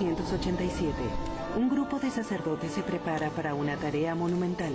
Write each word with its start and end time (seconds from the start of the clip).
1487. 0.00 0.94
Un 1.56 1.68
grupo 1.68 1.98
de 1.98 2.10
sacerdotes 2.10 2.72
se 2.72 2.82
prepara 2.82 3.30
para 3.30 3.54
una 3.54 3.76
tarea 3.76 4.14
monumental. 4.14 4.72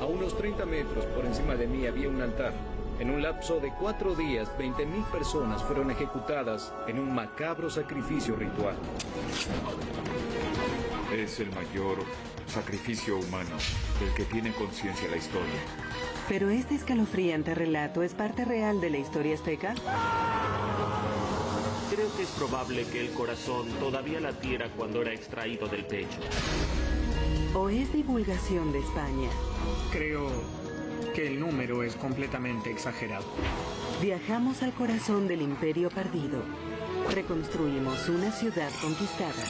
A 0.00 0.04
unos 0.06 0.36
30 0.36 0.66
metros 0.66 1.04
por 1.06 1.24
encima 1.26 1.54
de 1.54 1.66
mí 1.66 1.86
había 1.86 2.08
un 2.08 2.20
altar. 2.20 2.52
En 2.98 3.10
un 3.10 3.22
lapso 3.22 3.60
de 3.60 3.72
cuatro 3.72 4.16
días, 4.16 4.50
20.000 4.58 5.04
personas 5.12 5.62
fueron 5.62 5.90
ejecutadas 5.92 6.72
en 6.88 6.98
un 6.98 7.14
macabro 7.14 7.70
sacrificio 7.70 8.34
ritual. 8.34 8.74
Es 11.14 11.38
el 11.38 11.50
mayor 11.52 11.98
sacrificio 12.46 13.18
humano 13.18 13.56
del 14.00 14.12
que 14.14 14.24
tiene 14.24 14.52
conciencia 14.52 15.08
la 15.08 15.16
historia. 15.16 15.60
Pero 16.28 16.50
este 16.50 16.74
escalofriante 16.74 17.54
relato 17.54 18.02
es 18.02 18.14
parte 18.14 18.44
real 18.44 18.80
de 18.80 18.90
la 18.90 18.98
historia 18.98 19.34
azteca. 19.34 19.74
Creo 21.98 22.14
que 22.14 22.22
es 22.22 22.30
probable 22.30 22.84
que 22.84 23.00
el 23.00 23.12
corazón 23.12 23.66
todavía 23.80 24.20
latiera 24.20 24.70
cuando 24.76 25.02
era 25.02 25.12
extraído 25.12 25.66
del 25.66 25.84
pecho. 25.84 26.20
¿O 27.56 27.68
es 27.70 27.92
divulgación 27.92 28.70
de 28.70 28.78
España? 28.78 29.28
Creo 29.90 30.30
que 31.12 31.26
el 31.26 31.40
número 31.40 31.82
es 31.82 31.96
completamente 31.96 32.70
exagerado. 32.70 33.24
Viajamos 34.00 34.62
al 34.62 34.72
corazón 34.74 35.26
del 35.26 35.42
imperio 35.42 35.90
perdido. 35.90 36.40
Reconstruimos 37.12 38.08
una 38.08 38.30
ciudad 38.30 38.70
conquistada. 38.80 39.42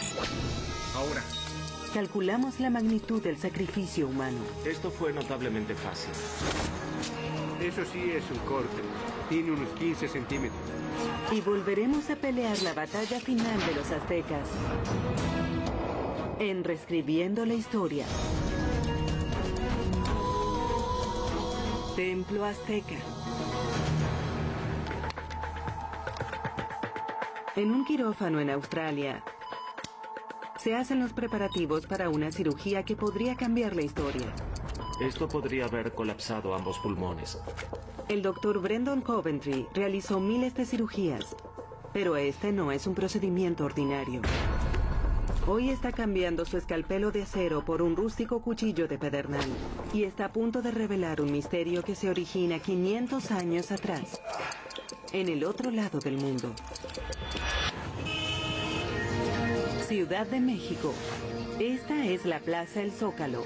Ahora, 0.94 1.22
Calculamos 1.92 2.60
la 2.60 2.70
magnitud 2.70 3.22
del 3.22 3.36
sacrificio 3.36 4.08
humano. 4.08 4.38
Esto 4.64 4.90
fue 4.90 5.12
notablemente 5.12 5.74
fácil. 5.74 6.12
Eso 7.60 7.82
sí 7.90 8.10
es 8.10 8.24
un 8.30 8.38
corte. 8.46 8.82
Tiene 9.28 9.52
unos 9.52 9.68
15 9.70 10.08
centímetros. 10.08 10.58
Y 11.30 11.40
volveremos 11.42 12.08
a 12.08 12.16
pelear 12.16 12.60
la 12.62 12.72
batalla 12.72 13.20
final 13.20 13.58
de 13.66 13.74
los 13.74 13.90
aztecas. 13.90 14.48
En 16.38 16.64
Reescribiendo 16.64 17.44
la 17.44 17.54
Historia. 17.54 18.06
Templo 21.94 22.44
Azteca. 22.44 22.96
En 27.56 27.72
un 27.72 27.84
quirófano 27.84 28.40
en 28.40 28.50
Australia, 28.50 29.22
se 30.58 30.74
hacen 30.74 31.00
los 31.00 31.12
preparativos 31.12 31.86
para 31.86 32.08
una 32.08 32.32
cirugía 32.32 32.84
que 32.84 32.96
podría 32.96 33.34
cambiar 33.34 33.76
la 33.76 33.82
historia. 33.82 34.32
Esto 35.00 35.28
podría 35.28 35.66
haber 35.66 35.92
colapsado 35.92 36.54
ambos 36.54 36.78
pulmones. 36.78 37.38
El 38.08 38.22
doctor 38.22 38.58
Brendan 38.58 39.02
Coventry 39.02 39.66
realizó 39.74 40.18
miles 40.18 40.54
de 40.54 40.64
cirugías, 40.64 41.36
pero 41.92 42.16
este 42.16 42.52
no 42.52 42.72
es 42.72 42.86
un 42.86 42.94
procedimiento 42.94 43.66
ordinario. 43.66 44.22
Hoy 45.46 45.68
está 45.68 45.92
cambiando 45.92 46.46
su 46.46 46.56
escalpelo 46.56 47.10
de 47.10 47.24
acero 47.24 47.66
por 47.66 47.82
un 47.82 47.96
rústico 47.96 48.40
cuchillo 48.40 48.88
de 48.88 48.96
pedernal 48.96 49.44
y 49.92 50.04
está 50.04 50.26
a 50.26 50.32
punto 50.32 50.62
de 50.62 50.70
revelar 50.70 51.20
un 51.20 51.30
misterio 51.30 51.82
que 51.82 51.94
se 51.94 52.08
origina 52.08 52.60
500 52.60 53.30
años 53.30 53.70
atrás, 53.72 54.22
en 55.12 55.28
el 55.28 55.44
otro 55.44 55.70
lado 55.70 55.98
del 55.98 56.16
mundo. 56.16 56.54
Ciudad 59.86 60.26
de 60.26 60.40
México. 60.40 60.94
Esta 61.60 62.06
es 62.06 62.24
la 62.24 62.40
Plaza 62.40 62.80
El 62.80 62.90
Zócalo. 62.90 63.44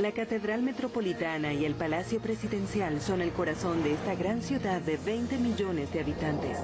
La 0.00 0.12
Catedral 0.12 0.62
Metropolitana 0.62 1.52
y 1.52 1.66
el 1.66 1.74
Palacio 1.74 2.20
Presidencial 2.20 3.02
son 3.02 3.20
el 3.20 3.32
corazón 3.32 3.82
de 3.82 3.92
esta 3.92 4.14
gran 4.14 4.40
ciudad 4.40 4.80
de 4.80 4.96
20 4.96 5.36
millones 5.36 5.92
de 5.92 6.00
habitantes. 6.00 6.56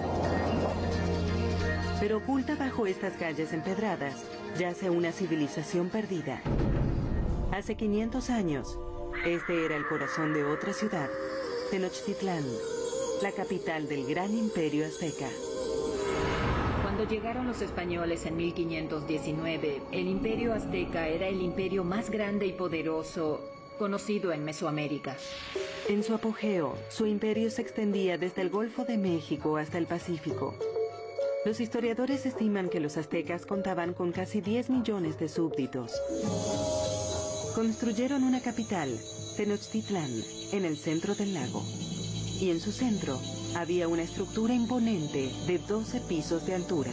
Pero 2.00 2.16
oculta 2.16 2.54
bajo 2.54 2.86
estas 2.86 3.12
calles 3.18 3.52
empedradas 3.52 4.24
yace 4.58 4.88
una 4.88 5.12
civilización 5.12 5.90
perdida. 5.90 6.40
Hace 7.52 7.74
500 7.74 8.30
años, 8.30 8.78
este 9.26 9.66
era 9.66 9.76
el 9.76 9.86
corazón 9.86 10.32
de 10.32 10.42
otra 10.42 10.72
ciudad, 10.72 11.10
Tenochtitlán, 11.70 12.42
la 13.22 13.32
capital 13.32 13.86
del 13.86 14.06
gran 14.06 14.32
imperio 14.32 14.86
azteca. 14.86 15.28
Llegaron 17.10 17.46
los 17.46 17.62
españoles 17.62 18.26
en 18.26 18.36
1519, 18.36 19.80
el 19.92 20.08
imperio 20.08 20.52
azteca 20.52 21.06
era 21.06 21.28
el 21.28 21.40
imperio 21.40 21.84
más 21.84 22.10
grande 22.10 22.46
y 22.46 22.52
poderoso 22.52 23.40
conocido 23.78 24.32
en 24.32 24.44
Mesoamérica. 24.44 25.16
En 25.88 26.02
su 26.02 26.14
apogeo, 26.14 26.76
su 26.88 27.06
imperio 27.06 27.48
se 27.50 27.62
extendía 27.62 28.18
desde 28.18 28.42
el 28.42 28.50
Golfo 28.50 28.84
de 28.84 28.98
México 28.98 29.56
hasta 29.56 29.78
el 29.78 29.86
Pacífico. 29.86 30.56
Los 31.44 31.60
historiadores 31.60 32.26
estiman 32.26 32.68
que 32.68 32.80
los 32.80 32.96
aztecas 32.96 33.46
contaban 33.46 33.94
con 33.94 34.10
casi 34.10 34.40
10 34.40 34.70
millones 34.70 35.16
de 35.16 35.28
súbditos. 35.28 35.92
Construyeron 37.54 38.24
una 38.24 38.42
capital, 38.42 38.98
Tenochtitlán, 39.36 40.10
en 40.52 40.64
el 40.64 40.76
centro 40.76 41.14
del 41.14 41.34
lago. 41.34 41.62
Y 42.40 42.50
en 42.50 42.58
su 42.58 42.72
centro 42.72 43.20
había 43.56 43.88
una 43.88 44.02
estructura 44.02 44.52
imponente 44.52 45.30
de 45.46 45.58
12 45.58 46.02
pisos 46.02 46.46
de 46.46 46.54
altura, 46.54 46.90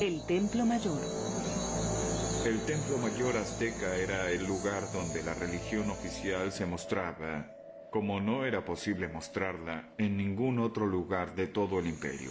el 0.00 0.24
Templo 0.26 0.64
Mayor. 0.64 1.00
El 2.46 2.60
Templo 2.66 2.98
Mayor 2.98 3.36
Azteca 3.36 3.96
era 3.96 4.30
el 4.30 4.46
lugar 4.46 4.84
donde 4.92 5.22
la 5.24 5.34
religión 5.34 5.90
oficial 5.90 6.52
se 6.52 6.66
mostraba, 6.66 7.50
como 7.90 8.20
no 8.20 8.44
era 8.44 8.64
posible 8.64 9.08
mostrarla 9.08 9.92
en 9.98 10.16
ningún 10.16 10.60
otro 10.60 10.86
lugar 10.86 11.34
de 11.34 11.48
todo 11.48 11.80
el 11.80 11.88
imperio. 11.88 12.30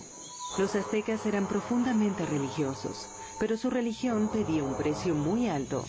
Los 0.58 0.76
aztecas 0.76 1.26
eran 1.26 1.48
profundamente 1.48 2.26
religiosos, 2.26 3.10
pero 3.40 3.58
su 3.58 3.70
religión 3.70 4.30
pedía 4.32 4.64
un 4.64 4.78
precio 4.78 5.14
muy 5.14 5.50
alto. 5.50 5.84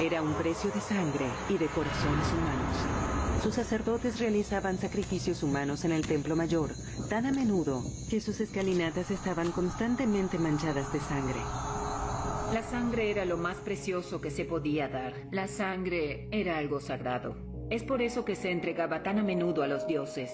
Era 0.00 0.22
un 0.22 0.32
precio 0.34 0.70
de 0.70 0.80
sangre 0.80 1.26
y 1.48 1.58
de 1.58 1.66
corazones 1.66 2.26
humanos. 2.32 3.17
Sus 3.42 3.54
sacerdotes 3.54 4.18
realizaban 4.18 4.78
sacrificios 4.78 5.42
humanos 5.42 5.84
en 5.84 5.92
el 5.92 6.06
Templo 6.06 6.34
Mayor, 6.34 6.70
tan 7.08 7.24
a 7.24 7.32
menudo 7.32 7.82
que 8.10 8.20
sus 8.20 8.40
escalinatas 8.40 9.10
estaban 9.10 9.52
constantemente 9.52 10.38
manchadas 10.38 10.92
de 10.92 11.00
sangre. 11.00 11.38
La 12.52 12.62
sangre 12.62 13.10
era 13.10 13.24
lo 13.24 13.36
más 13.36 13.58
precioso 13.58 14.20
que 14.20 14.30
se 14.30 14.44
podía 14.44 14.88
dar. 14.88 15.14
La 15.30 15.46
sangre 15.46 16.28
era 16.32 16.58
algo 16.58 16.80
sagrado. 16.80 17.36
Es 17.70 17.84
por 17.84 18.02
eso 18.02 18.24
que 18.24 18.34
se 18.34 18.50
entregaba 18.50 19.02
tan 19.02 19.18
a 19.18 19.22
menudo 19.22 19.62
a 19.62 19.68
los 19.68 19.86
dioses. 19.86 20.32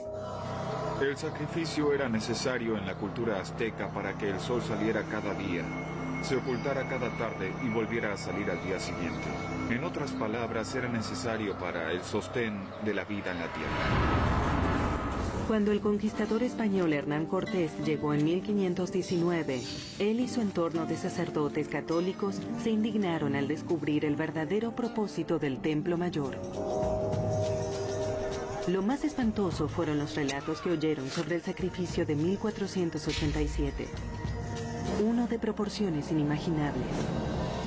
El 1.03 1.17
sacrificio 1.17 1.93
era 1.93 2.09
necesario 2.09 2.79
en 2.79 2.87
la 2.87 2.95
cultura 2.95 3.41
azteca 3.41 3.93
para 3.93 4.17
que 4.17 4.31
el 4.31 4.39
sol 4.39 4.63
saliera 4.63 5.03
cada 5.03 5.35
día, 5.35 5.65
se 6.25 6.37
ocultara 6.37 6.89
cada 6.89 7.11
tarde 7.19 7.53
y 7.63 7.69
volviera 7.69 8.15
a 8.15 8.17
salir 8.17 8.51
al 8.51 8.63
día 8.65 8.81
siguiente. 8.81 9.29
En 9.69 9.85
otras 9.85 10.11
palabras, 10.13 10.75
era 10.75 10.89
necesario 10.89 11.57
para 11.59 11.93
el 11.93 12.03
sostén 12.03 12.59
de 12.83 12.95
la 12.95 13.05
vida 13.05 13.31
en 13.31 13.41
la 13.41 13.53
tierra. 13.53 14.35
Cuando 15.47 15.73
el 15.73 15.81
conquistador 15.81 16.43
español 16.43 16.95
Hernán 16.95 17.27
Cortés 17.27 17.71
llegó 17.85 18.15
en 18.15 18.25
1519, 18.25 19.61
él 19.99 20.21
y 20.21 20.27
su 20.27 20.41
entorno 20.41 20.87
de 20.87 20.97
sacerdotes 20.97 21.69
católicos 21.69 22.41
se 22.63 22.71
indignaron 22.71 23.37
al 23.37 23.47
descubrir 23.47 24.07
el 24.07 24.17
verdadero 24.17 24.75
propósito 24.75 25.39
del 25.39 25.59
Templo 25.59 25.99
Mayor. 25.99 26.39
Lo 28.69 28.81
más 28.81 29.05
espantoso 29.05 29.69
fueron 29.69 29.99
los 29.99 30.15
relatos 30.15 30.63
que 30.63 30.71
oyeron 30.71 31.11
sobre 31.11 31.37
el 31.37 31.43
sacrificio 31.43 32.07
de 32.07 32.17
1487. 32.17 33.87
Uno 35.01 35.27
de 35.27 35.39
proporciones 35.41 36.13
inimaginables. 36.13 36.87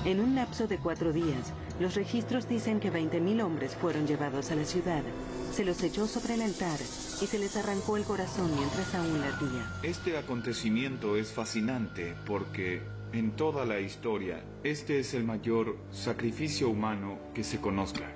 En 0.05 0.21
un 0.21 0.35
lapso 0.35 0.67
de 0.67 0.77
cuatro 0.77 1.11
días, 1.11 1.51
los 1.79 1.95
registros 1.95 2.47
dicen 2.47 2.79
que 2.79 2.91
20.000 2.91 3.43
hombres 3.43 3.75
fueron 3.75 4.07
llevados 4.07 4.51
a 4.51 4.55
la 4.55 4.63
ciudad. 4.63 5.03
Se 5.51 5.65
los 5.65 5.83
echó 5.83 6.07
sobre 6.07 6.35
el 6.35 6.41
altar 6.41 6.79
y 7.21 7.25
se 7.25 7.37
les 7.37 7.57
arrancó 7.57 7.97
el 7.97 8.03
corazón 8.03 8.49
mientras 8.55 8.95
aún 8.95 9.19
latía. 9.19 9.69
Este 9.83 10.17
acontecimiento 10.17 11.17
es 11.17 11.33
fascinante 11.33 12.15
porque 12.25 12.81
en 13.11 13.31
toda 13.31 13.65
la 13.65 13.81
historia 13.81 14.41
este 14.63 14.99
es 14.99 15.13
el 15.13 15.25
mayor 15.25 15.77
sacrificio 15.91 16.69
humano 16.69 17.17
que 17.33 17.43
se 17.43 17.59
conozca. 17.59 18.09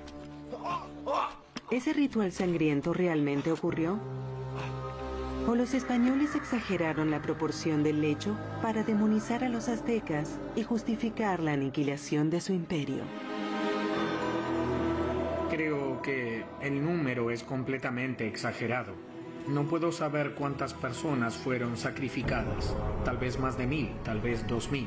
¿Ese 1.70 1.92
ritual 1.92 2.32
sangriento 2.32 2.94
realmente 2.94 3.52
ocurrió? 3.52 3.98
¿O 5.46 5.56
los 5.56 5.74
españoles 5.74 6.36
exageraron 6.36 7.10
la 7.10 7.20
proporción 7.20 7.82
del 7.82 8.00
lecho 8.00 8.36
para 8.62 8.84
demonizar 8.84 9.42
a 9.42 9.48
los 9.48 9.68
aztecas 9.68 10.38
y 10.54 10.62
justificar 10.62 11.40
la 11.40 11.52
aniquilación 11.52 12.30
de 12.30 12.40
su 12.40 12.52
imperio? 12.52 13.02
Creo 15.50 16.00
que 16.00 16.44
el 16.60 16.84
número 16.84 17.30
es 17.30 17.42
completamente 17.42 18.28
exagerado. 18.28 18.94
No 19.48 19.64
puedo 19.64 19.90
saber 19.90 20.34
cuántas 20.34 20.74
personas 20.74 21.36
fueron 21.36 21.76
sacrificadas. 21.76 22.76
Tal 23.04 23.18
vez 23.18 23.40
más 23.40 23.58
de 23.58 23.66
mil, 23.66 23.90
tal 24.04 24.20
vez 24.20 24.46
dos 24.46 24.70
mil. 24.70 24.86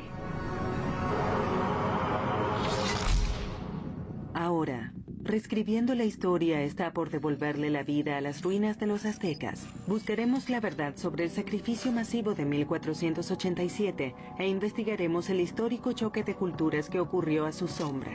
Ahora, 4.32 4.92
reescribiendo 5.26 5.94
la 5.94 6.04
historia 6.04 6.62
está 6.62 6.92
por 6.92 7.10
devolverle 7.10 7.70
la 7.70 7.82
vida 7.82 8.16
a 8.16 8.20
las 8.20 8.42
ruinas 8.42 8.78
de 8.78 8.86
los 8.86 9.04
aztecas. 9.04 9.66
Buscaremos 9.86 10.48
la 10.48 10.60
verdad 10.60 10.96
sobre 10.96 11.24
el 11.24 11.30
sacrificio 11.30 11.92
masivo 11.92 12.34
de 12.34 12.44
1487 12.44 14.14
e 14.38 14.48
investigaremos 14.48 15.28
el 15.28 15.40
histórico 15.40 15.92
choque 15.92 16.22
de 16.22 16.34
culturas 16.34 16.88
que 16.88 17.00
ocurrió 17.00 17.46
a 17.46 17.52
su 17.52 17.68
sombra. 17.68 18.12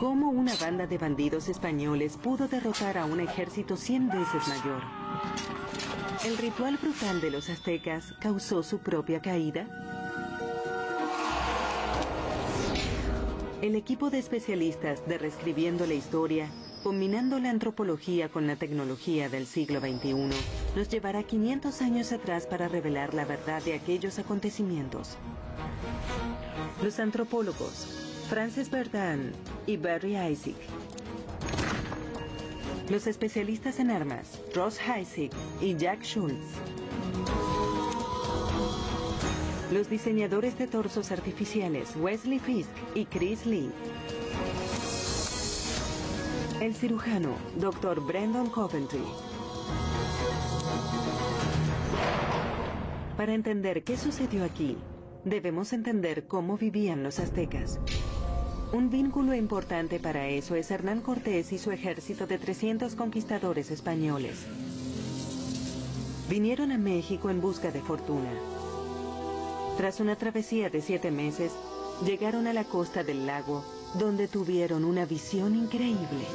Cómo 0.00 0.30
una 0.30 0.54
banda 0.56 0.86
de 0.86 0.98
bandidos 0.98 1.48
españoles 1.48 2.16
pudo 2.16 2.48
derrotar 2.48 2.98
a 2.98 3.04
un 3.04 3.20
ejército 3.20 3.76
100 3.76 4.08
veces 4.08 4.48
mayor. 4.48 4.82
¿El 6.24 6.38
ritual 6.38 6.78
brutal 6.80 7.20
de 7.20 7.30
los 7.30 7.50
aztecas 7.50 8.14
causó 8.20 8.62
su 8.62 8.78
propia 8.78 9.20
caída? 9.20 9.93
El 13.62 13.76
equipo 13.76 14.10
de 14.10 14.18
especialistas 14.18 15.06
de 15.06 15.16
Reescribiendo 15.18 15.86
la 15.86 15.94
Historia, 15.94 16.50
combinando 16.82 17.38
la 17.38 17.50
antropología 17.50 18.28
con 18.28 18.46
la 18.46 18.56
tecnología 18.56 19.28
del 19.28 19.46
siglo 19.46 19.80
XXI, 19.80 20.30
nos 20.76 20.88
llevará 20.88 21.22
500 21.22 21.80
años 21.80 22.12
atrás 22.12 22.46
para 22.46 22.68
revelar 22.68 23.14
la 23.14 23.24
verdad 23.24 23.62
de 23.62 23.74
aquellos 23.74 24.18
acontecimientos. 24.18 25.16
Los 26.82 26.98
antropólogos 26.98 27.86
Francis 28.28 28.70
Verdun 28.70 29.32
y 29.66 29.76
Barry 29.76 30.16
Isaac. 30.16 30.56
Los 32.90 33.06
especialistas 33.06 33.78
en 33.78 33.90
armas 33.90 34.40
Ross 34.54 34.78
Heisig 34.78 35.30
y 35.60 35.74
Jack 35.76 36.02
Schultz. 36.02 36.73
Los 39.74 39.90
diseñadores 39.90 40.56
de 40.56 40.68
torsos 40.68 41.10
artificiales 41.10 41.96
Wesley 41.96 42.38
Fisk 42.38 42.70
y 42.94 43.06
Chris 43.06 43.44
Lee. 43.44 43.72
El 46.60 46.76
cirujano 46.76 47.34
Dr. 47.56 48.00
Brandon 48.06 48.48
Coventry. 48.50 49.02
Para 53.16 53.34
entender 53.34 53.82
qué 53.82 53.96
sucedió 53.96 54.44
aquí, 54.44 54.76
debemos 55.24 55.72
entender 55.72 56.28
cómo 56.28 56.56
vivían 56.56 57.02
los 57.02 57.18
aztecas. 57.18 57.80
Un 58.72 58.90
vínculo 58.90 59.34
importante 59.34 59.98
para 59.98 60.28
eso 60.28 60.54
es 60.54 60.70
Hernán 60.70 61.00
Cortés 61.00 61.50
y 61.50 61.58
su 61.58 61.72
ejército 61.72 62.28
de 62.28 62.38
300 62.38 62.94
conquistadores 62.94 63.72
españoles. 63.72 64.46
Vinieron 66.30 66.70
a 66.70 66.78
México 66.78 67.28
en 67.28 67.40
busca 67.40 67.72
de 67.72 67.80
fortuna. 67.80 68.53
Tras 69.76 69.98
una 69.98 70.14
travesía 70.16 70.70
de 70.70 70.80
siete 70.80 71.10
meses, 71.10 71.52
llegaron 72.06 72.46
a 72.46 72.52
la 72.52 72.62
costa 72.64 73.02
del 73.02 73.26
lago, 73.26 73.64
donde 73.98 74.28
tuvieron 74.28 74.84
una 74.84 75.04
visión 75.04 75.56
increíble. 75.56 76.26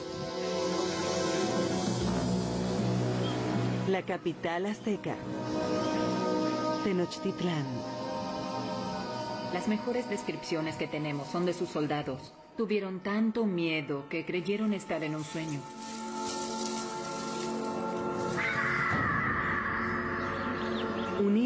La 3.90 4.02
capital 4.02 4.66
azteca, 4.66 5.16
Tenochtitlán. 6.84 7.66
Las 9.54 9.68
mejores 9.68 10.10
descripciones 10.10 10.76
que 10.76 10.88
tenemos 10.88 11.28
son 11.30 11.46
de 11.46 11.54
sus 11.54 11.70
soldados. 11.70 12.34
Tuvieron 12.58 13.00
tanto 13.00 13.46
miedo 13.46 14.04
que 14.10 14.26
creyeron 14.26 14.74
estar 14.74 15.02
en 15.04 15.16
un 15.16 15.24
sueño. 15.24 15.60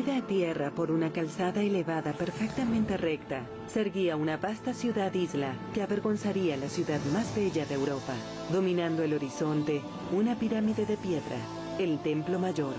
A 0.06 0.22
tierra 0.28 0.70
por 0.70 0.92
una 0.92 1.14
calzada 1.14 1.62
elevada 1.62 2.12
perfectamente 2.12 2.98
recta, 2.98 3.48
se 3.68 4.16
una 4.16 4.36
vasta 4.36 4.74
ciudad-isla 4.74 5.56
que 5.74 5.82
avergonzaría 5.82 6.58
la 6.58 6.68
ciudad 6.68 7.00
más 7.14 7.34
bella 7.34 7.66
de 7.66 7.76
Europa. 7.76 8.14
Dominando 8.52 9.02
el 9.02 9.14
horizonte, 9.14 9.82
una 10.12 10.36
pirámide 10.36 10.86
de 10.86 10.98
piedra, 10.98 11.38
el 11.80 12.00
Templo 12.00 12.38
Mayor, 12.38 12.76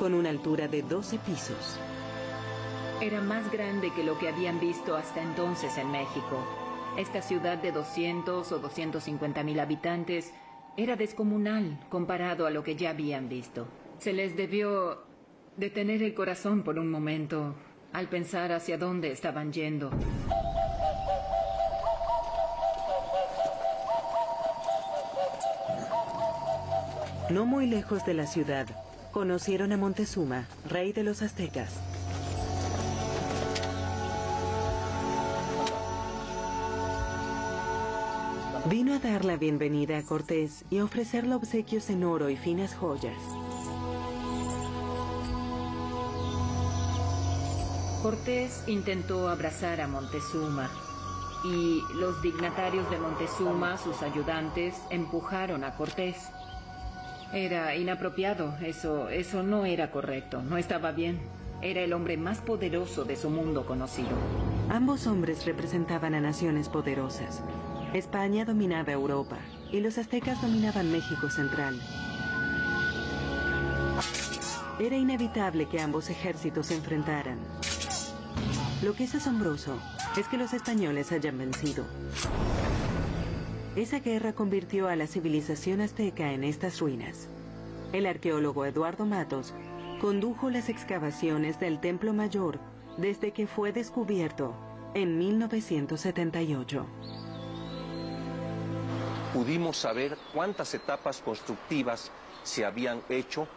con 0.00 0.14
una 0.14 0.30
altura 0.30 0.66
de 0.66 0.82
12 0.82 1.18
pisos. 1.18 1.78
Era 3.00 3.20
más 3.20 3.50
grande 3.52 3.92
que 3.94 4.02
lo 4.02 4.18
que 4.18 4.28
habían 4.28 4.58
visto 4.58 4.96
hasta 4.96 5.22
entonces 5.22 5.78
en 5.78 5.92
México. 5.92 6.44
Esta 6.98 7.22
ciudad 7.22 7.56
de 7.56 7.70
200 7.70 8.50
o 8.50 8.58
250 8.58 9.44
mil 9.44 9.60
habitantes 9.60 10.34
era 10.76 10.96
descomunal 10.96 11.78
comparado 11.88 12.46
a 12.46 12.50
lo 12.50 12.64
que 12.64 12.74
ya 12.74 12.90
habían 12.90 13.28
visto. 13.28 13.68
Se 13.98 14.12
les 14.12 14.36
debió 14.36 15.03
detener 15.56 16.02
el 16.02 16.14
corazón 16.14 16.62
por 16.62 16.78
un 16.78 16.90
momento 16.90 17.54
al 17.92 18.08
pensar 18.08 18.52
hacia 18.52 18.76
dónde 18.76 19.12
estaban 19.12 19.52
yendo. 19.52 19.90
No 27.30 27.46
muy 27.46 27.66
lejos 27.66 28.04
de 28.04 28.14
la 28.14 28.26
ciudad, 28.26 28.66
conocieron 29.12 29.72
a 29.72 29.76
Montezuma, 29.76 30.46
rey 30.68 30.92
de 30.92 31.04
los 31.04 31.22
aztecas. 31.22 31.80
Vino 38.68 38.94
a 38.94 38.98
dar 38.98 39.24
la 39.24 39.36
bienvenida 39.36 39.98
a 39.98 40.02
Cortés 40.02 40.64
y 40.70 40.80
ofrecerle 40.80 41.34
obsequios 41.34 41.90
en 41.90 42.02
oro 42.02 42.30
y 42.30 42.36
finas 42.36 42.74
joyas. 42.74 43.14
Cortés 48.04 48.62
intentó 48.66 49.30
abrazar 49.30 49.80
a 49.80 49.88
Montezuma 49.88 50.68
y 51.42 51.80
los 51.94 52.20
dignatarios 52.20 52.90
de 52.90 52.98
Montezuma, 52.98 53.78
sus 53.78 54.02
ayudantes, 54.02 54.74
empujaron 54.90 55.64
a 55.64 55.74
Cortés. 55.74 56.28
Era 57.32 57.74
inapropiado, 57.76 58.58
eso, 58.60 59.08
eso 59.08 59.42
no 59.42 59.64
era 59.64 59.90
correcto, 59.90 60.42
no 60.42 60.58
estaba 60.58 60.92
bien. 60.92 61.18
Era 61.62 61.80
el 61.80 61.94
hombre 61.94 62.18
más 62.18 62.42
poderoso 62.42 63.06
de 63.06 63.16
su 63.16 63.30
mundo 63.30 63.64
conocido. 63.64 64.10
Ambos 64.68 65.06
hombres 65.06 65.46
representaban 65.46 66.14
a 66.14 66.20
naciones 66.20 66.68
poderosas. 66.68 67.42
España 67.94 68.44
dominaba 68.44 68.92
Europa 68.92 69.38
y 69.72 69.80
los 69.80 69.96
aztecas 69.96 70.42
dominaban 70.42 70.92
México 70.92 71.30
Central. 71.30 71.80
Era 74.78 74.96
inevitable 74.98 75.70
que 75.70 75.80
ambos 75.80 76.10
ejércitos 76.10 76.66
se 76.66 76.74
enfrentaran. 76.74 77.38
Lo 78.84 78.92
que 78.94 79.04
es 79.04 79.14
asombroso 79.14 79.78
es 80.14 80.28
que 80.28 80.36
los 80.36 80.52
españoles 80.52 81.10
hayan 81.10 81.38
vencido. 81.38 81.86
Esa 83.76 84.00
guerra 84.00 84.34
convirtió 84.34 84.88
a 84.88 84.94
la 84.94 85.06
civilización 85.06 85.80
azteca 85.80 86.32
en 86.32 86.44
estas 86.44 86.80
ruinas. 86.80 87.30
El 87.94 88.04
arqueólogo 88.04 88.66
Eduardo 88.66 89.06
Matos 89.06 89.54
condujo 90.02 90.50
las 90.50 90.68
excavaciones 90.68 91.58
del 91.58 91.80
Templo 91.80 92.12
Mayor 92.12 92.60
desde 92.98 93.32
que 93.32 93.46
fue 93.46 93.72
descubierto 93.72 94.54
en 94.92 95.16
1978. 95.16 96.84
Pudimos 99.32 99.78
saber 99.78 100.18
cuántas 100.34 100.74
etapas 100.74 101.22
constructivas 101.22 102.10
se 102.42 102.66
habían 102.66 103.00
hecho, 103.08 103.48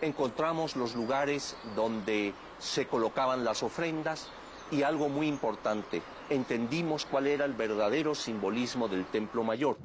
encontramos 0.00 0.74
los 0.74 0.96
lugares 0.96 1.56
donde 1.76 2.34
se 2.58 2.88
colocaban 2.88 3.44
las 3.44 3.62
ofrendas, 3.62 4.28
y 4.72 4.82
algo 4.82 5.08
muy 5.08 5.28
importante, 5.28 6.02
entendimos 6.30 7.04
cuál 7.04 7.26
era 7.26 7.44
el 7.44 7.52
verdadero 7.52 8.14
simbolismo 8.14 8.88
del 8.88 9.04
Templo 9.04 9.44
Mayor. 9.44 9.76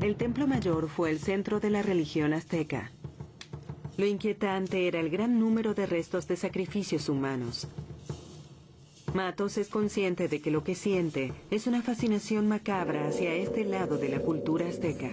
El 0.00 0.16
Templo 0.16 0.48
Mayor 0.48 0.88
fue 0.88 1.10
el 1.10 1.20
centro 1.20 1.60
de 1.60 1.70
la 1.70 1.80
religión 1.80 2.32
azteca. 2.32 2.90
Lo 3.96 4.04
inquietante 4.04 4.88
era 4.88 4.98
el 4.98 5.10
gran 5.10 5.38
número 5.38 5.74
de 5.74 5.86
restos 5.86 6.26
de 6.26 6.36
sacrificios 6.36 7.08
humanos. 7.08 7.68
Matos 9.14 9.58
es 9.58 9.68
consciente 9.68 10.26
de 10.26 10.40
que 10.40 10.50
lo 10.50 10.64
que 10.64 10.74
siente 10.74 11.32
es 11.50 11.66
una 11.66 11.82
fascinación 11.82 12.48
macabra 12.48 13.06
hacia 13.06 13.34
este 13.34 13.64
lado 13.64 13.98
de 13.98 14.08
la 14.08 14.20
cultura 14.20 14.66
azteca. 14.66 15.10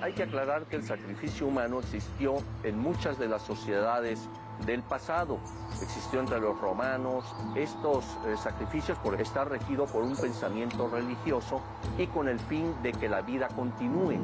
Hay 0.00 0.12
que 0.12 0.22
aclarar 0.22 0.66
que 0.66 0.76
el 0.76 0.84
sacrificio 0.84 1.46
humano 1.46 1.80
existió 1.80 2.36
en 2.62 2.78
muchas 2.78 3.18
de 3.18 3.26
las 3.26 3.42
sociedades 3.42 4.20
del 4.66 4.82
pasado. 4.82 5.38
Existió 5.82 6.20
entre 6.20 6.40
los 6.40 6.58
romanos 6.60 7.24
estos 7.54 8.04
eh, 8.26 8.36
sacrificios 8.42 8.98
por 8.98 9.20
estar 9.20 9.48
regido 9.48 9.86
por 9.86 10.02
un 10.02 10.16
pensamiento 10.16 10.88
religioso 10.88 11.60
y 11.98 12.06
con 12.06 12.28
el 12.28 12.38
fin 12.38 12.74
de 12.82 12.92
que 12.92 13.08
la 13.08 13.22
vida 13.22 13.48
continúe. 13.48 14.18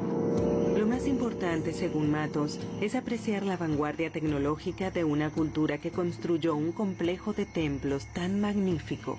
Lo 0.77 0.87
más 0.87 1.05
importante, 1.05 1.73
según 1.73 2.11
Matos, 2.11 2.59
es 2.81 2.95
apreciar 2.95 3.43
la 3.43 3.57
vanguardia 3.57 4.11
tecnológica 4.11 4.89
de 4.89 5.03
una 5.03 5.29
cultura 5.29 5.77
que 5.77 5.91
construyó 5.91 6.55
un 6.55 6.71
complejo 6.71 7.33
de 7.33 7.45
templos 7.45 8.07
tan 8.13 8.41
magnífico. 8.41 9.17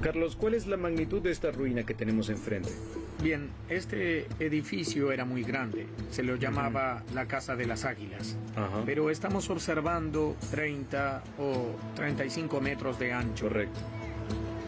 Carlos, 0.00 0.36
¿cuál 0.36 0.52
es 0.54 0.66
la 0.66 0.76
magnitud 0.76 1.22
de 1.22 1.30
esta 1.30 1.50
ruina 1.50 1.84
que 1.84 1.94
tenemos 1.94 2.28
enfrente? 2.28 2.70
Bien, 3.22 3.48
este 3.68 4.26
edificio 4.38 5.10
era 5.12 5.24
muy 5.24 5.44
grande, 5.44 5.86
se 6.10 6.22
lo 6.22 6.36
llamaba 6.36 7.02
la 7.14 7.26
Casa 7.26 7.56
de 7.56 7.66
las 7.66 7.84
Águilas, 7.84 8.36
pero 8.84 9.08
estamos 9.08 9.48
observando 9.50 10.36
30 10.50 11.22
o 11.38 11.74
35 11.94 12.60
metros 12.60 12.98
de 12.98 13.12
ancho. 13.12 13.48
Correcto. 13.48 13.80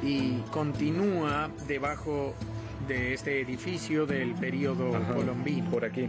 Y 0.02 0.38
continúa 0.50 1.50
debajo 1.66 2.34
de 2.86 3.14
este 3.14 3.40
edificio 3.40 4.06
del 4.06 4.34
periodo 4.34 4.90
colombino. 5.12 5.70
Por 5.70 5.84
aquí. 5.84 6.08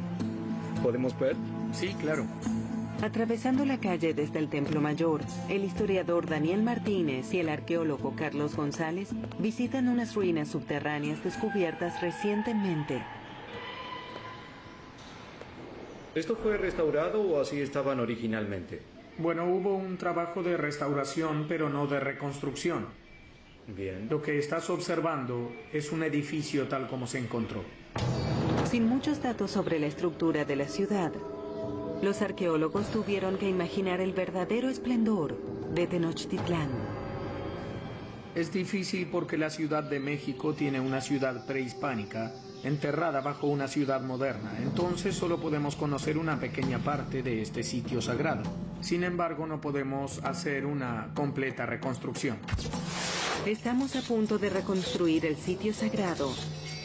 ¿Podemos 0.83 1.17
ver? 1.19 1.35
Sí, 1.73 1.95
claro. 1.99 2.25
Atravesando 3.01 3.63
la 3.63 3.79
calle 3.79 4.15
desde 4.15 4.39
el 4.39 4.49
Templo 4.49 4.81
Mayor, 4.81 5.21
el 5.49 5.63
historiador 5.63 6.27
Daniel 6.27 6.63
Martínez 6.63 7.31
y 7.31 7.39
el 7.39 7.47
arqueólogo 7.47 8.15
Carlos 8.15 8.55
González 8.55 9.09
visitan 9.37 9.87
unas 9.87 10.15
ruinas 10.15 10.47
subterráneas 10.47 11.23
descubiertas 11.23 12.01
recientemente. 12.01 13.03
¿Esto 16.15 16.35
fue 16.35 16.57
restaurado 16.57 17.21
o 17.21 17.39
así 17.39 17.61
estaban 17.61 17.99
originalmente? 17.99 18.81
Bueno, 19.19 19.45
hubo 19.45 19.75
un 19.75 19.97
trabajo 19.97 20.41
de 20.41 20.57
restauración, 20.57 21.45
pero 21.47 21.69
no 21.69 21.85
de 21.85 21.99
reconstrucción. 21.99 22.87
Bien. 23.67 24.07
Lo 24.09 24.23
que 24.23 24.39
estás 24.39 24.71
observando 24.71 25.51
es 25.71 25.91
un 25.91 26.01
edificio 26.01 26.67
tal 26.67 26.87
como 26.87 27.05
se 27.05 27.19
encontró. 27.19 27.61
Sin 28.65 28.87
muchos 28.87 29.21
datos 29.21 29.51
sobre 29.51 29.79
la 29.79 29.85
estructura 29.85 30.45
de 30.45 30.55
la 30.55 30.67
ciudad, 30.67 31.11
los 32.01 32.21
arqueólogos 32.21 32.91
tuvieron 32.91 33.37
que 33.37 33.49
imaginar 33.49 34.01
el 34.01 34.13
verdadero 34.13 34.69
esplendor 34.69 35.37
de 35.73 35.87
Tenochtitlán. 35.87 36.69
Es 38.35 38.53
difícil 38.53 39.07
porque 39.11 39.37
la 39.37 39.49
Ciudad 39.49 39.83
de 39.83 39.99
México 39.99 40.53
tiene 40.53 40.79
una 40.79 41.01
ciudad 41.01 41.45
prehispánica 41.47 42.33
enterrada 42.63 43.21
bajo 43.21 43.47
una 43.47 43.67
ciudad 43.67 44.01
moderna, 44.01 44.57
entonces 44.61 45.15
solo 45.15 45.39
podemos 45.39 45.75
conocer 45.75 46.17
una 46.17 46.39
pequeña 46.39 46.79
parte 46.79 47.23
de 47.23 47.41
este 47.41 47.63
sitio 47.63 48.01
sagrado. 48.01 48.43
Sin 48.81 49.03
embargo, 49.03 49.47
no 49.47 49.61
podemos 49.61 50.23
hacer 50.23 50.65
una 50.65 51.11
completa 51.15 51.65
reconstrucción. 51.65 52.37
Estamos 53.45 53.95
a 53.95 54.01
punto 54.01 54.37
de 54.37 54.49
reconstruir 54.49 55.25
el 55.25 55.37
sitio 55.37 55.73
sagrado 55.73 56.31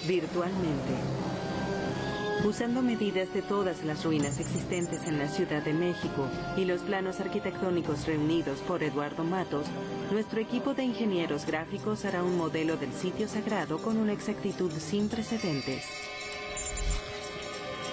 virtualmente. 0.06 1.31
Usando 2.44 2.82
medidas 2.82 3.32
de 3.32 3.40
todas 3.40 3.84
las 3.84 4.04
ruinas 4.04 4.40
existentes 4.40 5.06
en 5.06 5.20
la 5.20 5.28
Ciudad 5.28 5.62
de 5.62 5.72
México 5.72 6.28
y 6.56 6.64
los 6.64 6.80
planos 6.80 7.20
arquitectónicos 7.20 8.04
reunidos 8.04 8.58
por 8.62 8.82
Eduardo 8.82 9.22
Matos, 9.22 9.68
nuestro 10.10 10.40
equipo 10.40 10.74
de 10.74 10.82
ingenieros 10.82 11.46
gráficos 11.46 12.04
hará 12.04 12.24
un 12.24 12.36
modelo 12.36 12.76
del 12.76 12.92
sitio 12.92 13.28
sagrado 13.28 13.78
con 13.78 13.96
una 13.96 14.12
exactitud 14.12 14.72
sin 14.72 15.08
precedentes. 15.08 15.84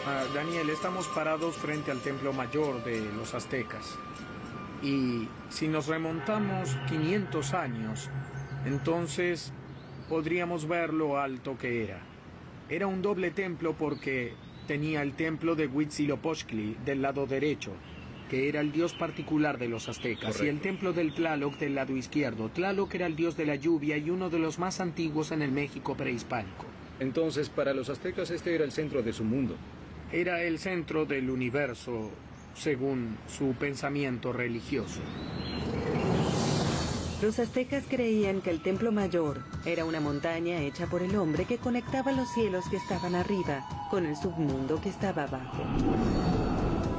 Ah, 0.07 0.23
Daniel, 0.33 0.71
estamos 0.71 1.07
parados 1.09 1.55
frente 1.55 1.91
al 1.91 2.01
templo 2.01 2.33
mayor 2.33 2.83
de 2.83 3.01
los 3.13 3.35
aztecas. 3.35 3.99
Y 4.81 5.27
si 5.49 5.67
nos 5.67 5.85
remontamos 5.85 6.75
500 6.87 7.53
años, 7.53 8.09
entonces 8.65 9.53
podríamos 10.09 10.67
ver 10.67 10.91
lo 10.91 11.19
alto 11.19 11.55
que 11.55 11.83
era. 11.83 12.08
Era 12.69 12.85
un 12.85 13.01
doble 13.01 13.31
templo 13.31 13.73
porque 13.73 14.33
tenía 14.67 15.01
el 15.01 15.13
templo 15.13 15.55
de 15.55 15.65
Huitzilopochtli 15.65 16.77
del 16.85 17.01
lado 17.01 17.25
derecho, 17.25 17.71
que 18.29 18.47
era 18.47 18.61
el 18.61 18.71
dios 18.71 18.93
particular 18.93 19.57
de 19.57 19.67
los 19.67 19.89
aztecas, 19.89 20.39
y 20.43 20.49
el 20.49 20.61
templo 20.61 20.93
del 20.93 21.15
Tlaloc 21.15 21.57
del 21.57 21.73
lado 21.73 21.97
izquierdo. 21.97 22.49
Tlaloc 22.49 22.93
era 22.93 23.07
el 23.07 23.15
dios 23.15 23.35
de 23.35 23.47
la 23.47 23.55
lluvia 23.55 23.97
y 23.97 24.11
uno 24.11 24.29
de 24.29 24.38
los 24.38 24.59
más 24.59 24.81
antiguos 24.81 25.31
en 25.31 25.41
el 25.41 25.51
México 25.51 25.97
prehispánico. 25.97 26.65
Entonces, 26.99 27.49
para 27.49 27.73
los 27.73 27.89
aztecas 27.89 28.29
este 28.29 28.53
era 28.53 28.65
el 28.65 28.71
centro 28.71 29.01
de 29.01 29.13
su 29.13 29.23
mundo. 29.23 29.55
Era 30.11 30.43
el 30.43 30.59
centro 30.59 31.05
del 31.05 31.31
universo, 31.31 32.11
según 32.53 33.17
su 33.27 33.55
pensamiento 33.55 34.31
religioso. 34.31 35.01
Los 37.21 37.38
aztecas 37.38 37.83
creían 37.89 38.39
que 38.39 38.49
el 38.49 38.61
Templo 38.61 38.93
Mayor 38.93 39.43
era 39.65 39.83
una 39.83 39.99
montaña 39.99 40.61
hecha 40.61 40.88
por 40.88 41.01
el 41.01 41.17
hombre 41.17 41.43
que 41.43 41.57
conectaba 41.57 42.13
los 42.13 42.29
cielos 42.29 42.63
que 42.69 42.77
estaban 42.77 43.13
arriba 43.13 43.67
con 43.91 44.05
el 44.05 44.15
submundo 44.15 44.79
que 44.79 44.88
estaba 44.88 45.23
abajo. 45.23 45.61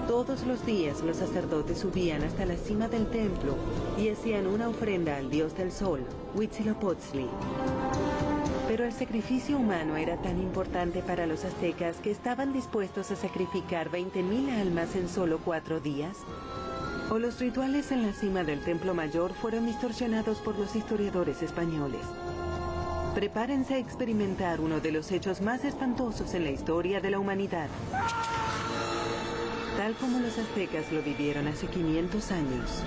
Todos 0.07 0.45
los 0.45 0.67
días 0.67 1.01
los 1.01 1.17
sacerdotes 1.17 1.79
subían 1.79 2.23
hasta 2.23 2.45
la 2.45 2.57
cima 2.57 2.87
del 2.89 3.09
templo 3.09 3.57
y 3.97 4.11
hacían 4.11 4.47
una 4.47 4.69
ofrenda 4.69 5.17
al 5.17 5.31
dios 5.31 5.57
del 5.57 5.73
sol, 5.73 6.05
Huitzilopochtli. 6.35 7.27
Pero 8.69 8.85
el 8.85 8.93
sacrificio 8.93 9.57
humano 9.57 9.97
era 9.97 10.21
tan 10.21 10.39
importante 10.39 11.01
para 11.01 11.25
los 11.25 11.47
aztecas 11.47 11.97
que 11.97 12.11
estaban 12.11 12.53
dispuestos 12.53 13.11
a 13.11 13.17
sacrificar 13.17 13.91
20.000 13.91 14.61
almas 14.61 14.95
en 14.97 15.09
solo 15.09 15.39
cuatro 15.43 15.81
días 15.81 16.19
o 17.11 17.19
los 17.19 17.41
rituales 17.41 17.91
en 17.91 18.07
la 18.07 18.13
cima 18.13 18.45
del 18.45 18.61
Templo 18.61 18.95
Mayor 18.95 19.35
fueron 19.35 19.67
distorsionados 19.67 20.39
por 20.39 20.57
los 20.57 20.77
historiadores 20.77 21.43
españoles. 21.43 22.01
Prepárense 23.15 23.75
a 23.75 23.79
experimentar 23.79 24.61
uno 24.61 24.79
de 24.79 24.93
los 24.93 25.11
hechos 25.11 25.41
más 25.41 25.65
espantosos 25.65 26.35
en 26.35 26.45
la 26.45 26.51
historia 26.51 27.01
de 27.01 27.11
la 27.11 27.19
humanidad. 27.19 27.69
Tal 29.77 29.95
como 29.95 30.21
los 30.21 30.39
aztecas 30.39 30.93
lo 30.93 31.03
vivieron 31.03 31.49
hace 31.49 31.67
500 31.67 32.31
años. 32.31 32.83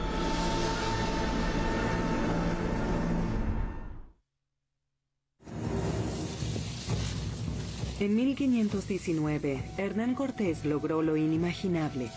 En 7.99 8.15
1519, 8.15 9.63
Hernán 9.77 10.15
Cortés 10.15 10.65
logró 10.65 11.01
lo 11.01 11.17
inimaginable 11.17 12.09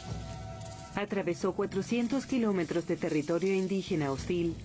atravesó 0.97 1.53
400 1.53 2.27
kilómetros 2.27 2.87
de 2.87 2.97
territorio 2.97 3.55
indígena 3.55 4.11
hostil 4.11 4.57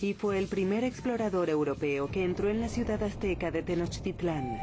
y 0.00 0.14
fue 0.14 0.38
el 0.38 0.46
primer 0.46 0.84
explorador 0.84 1.50
europeo 1.50 2.08
que 2.10 2.24
entró 2.24 2.48
en 2.48 2.60
la 2.60 2.68
ciudad 2.68 3.02
azteca 3.02 3.50
de 3.50 3.62
Tenochtitlán. 3.62 4.58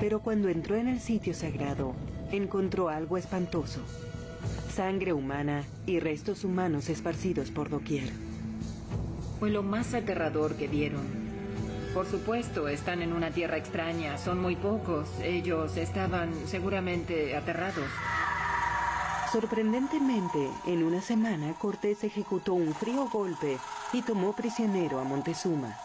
Pero 0.00 0.20
cuando 0.20 0.48
entró 0.48 0.76
en 0.76 0.88
el 0.88 1.00
sitio 1.00 1.34
sagrado, 1.34 1.94
encontró 2.32 2.88
algo 2.88 3.18
espantoso. 3.18 3.80
Sangre 4.74 5.12
humana 5.12 5.64
y 5.86 6.00
restos 6.00 6.44
humanos 6.44 6.88
esparcidos 6.88 7.50
por 7.50 7.68
doquier. 7.68 8.10
Fue 9.38 9.50
lo 9.50 9.62
más 9.62 9.92
aterrador 9.92 10.54
que 10.56 10.68
vieron. 10.68 11.20
Por 11.92 12.06
supuesto, 12.06 12.68
están 12.68 13.02
en 13.02 13.12
una 13.12 13.30
tierra 13.30 13.56
extraña, 13.56 14.16
son 14.16 14.40
muy 14.40 14.54
pocos. 14.56 15.08
Ellos 15.22 15.76
estaban 15.76 16.30
seguramente 16.46 17.36
aterrados. 17.36 17.88
Sorprendentemente, 19.32 20.50
en 20.66 20.82
una 20.82 21.00
semana 21.00 21.54
Cortés 21.54 22.02
ejecutó 22.02 22.54
un 22.54 22.74
frío 22.74 23.08
golpe 23.08 23.60
y 23.92 24.02
tomó 24.02 24.32
prisionero 24.32 24.98
a 24.98 25.04
Montezuma. 25.04 25.78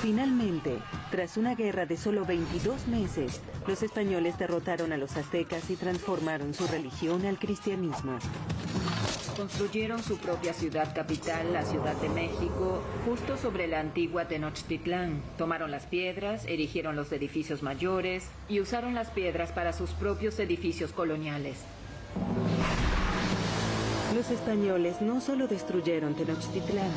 Finalmente, 0.00 0.78
tras 1.14 1.36
una 1.36 1.54
guerra 1.54 1.86
de 1.86 1.96
solo 1.96 2.24
22 2.24 2.88
meses, 2.88 3.40
los 3.68 3.84
españoles 3.84 4.36
derrotaron 4.36 4.92
a 4.92 4.96
los 4.96 5.16
aztecas 5.16 5.70
y 5.70 5.76
transformaron 5.76 6.54
su 6.54 6.66
religión 6.66 7.24
al 7.24 7.38
cristianismo. 7.38 8.18
Construyeron 9.36 10.02
su 10.02 10.18
propia 10.18 10.52
ciudad 10.52 10.92
capital, 10.92 11.52
la 11.52 11.62
Ciudad 11.62 11.94
de 11.98 12.08
México, 12.08 12.82
justo 13.06 13.36
sobre 13.36 13.68
la 13.68 13.78
antigua 13.78 14.26
Tenochtitlán. 14.26 15.22
Tomaron 15.38 15.70
las 15.70 15.86
piedras, 15.86 16.46
erigieron 16.46 16.96
los 16.96 17.12
edificios 17.12 17.62
mayores 17.62 18.26
y 18.48 18.58
usaron 18.58 18.96
las 18.96 19.10
piedras 19.10 19.52
para 19.52 19.72
sus 19.72 19.90
propios 19.90 20.40
edificios 20.40 20.90
coloniales. 20.90 21.58
Los 24.16 24.32
españoles 24.32 25.00
no 25.00 25.20
solo 25.20 25.46
destruyeron 25.46 26.16
Tenochtitlán, 26.16 26.90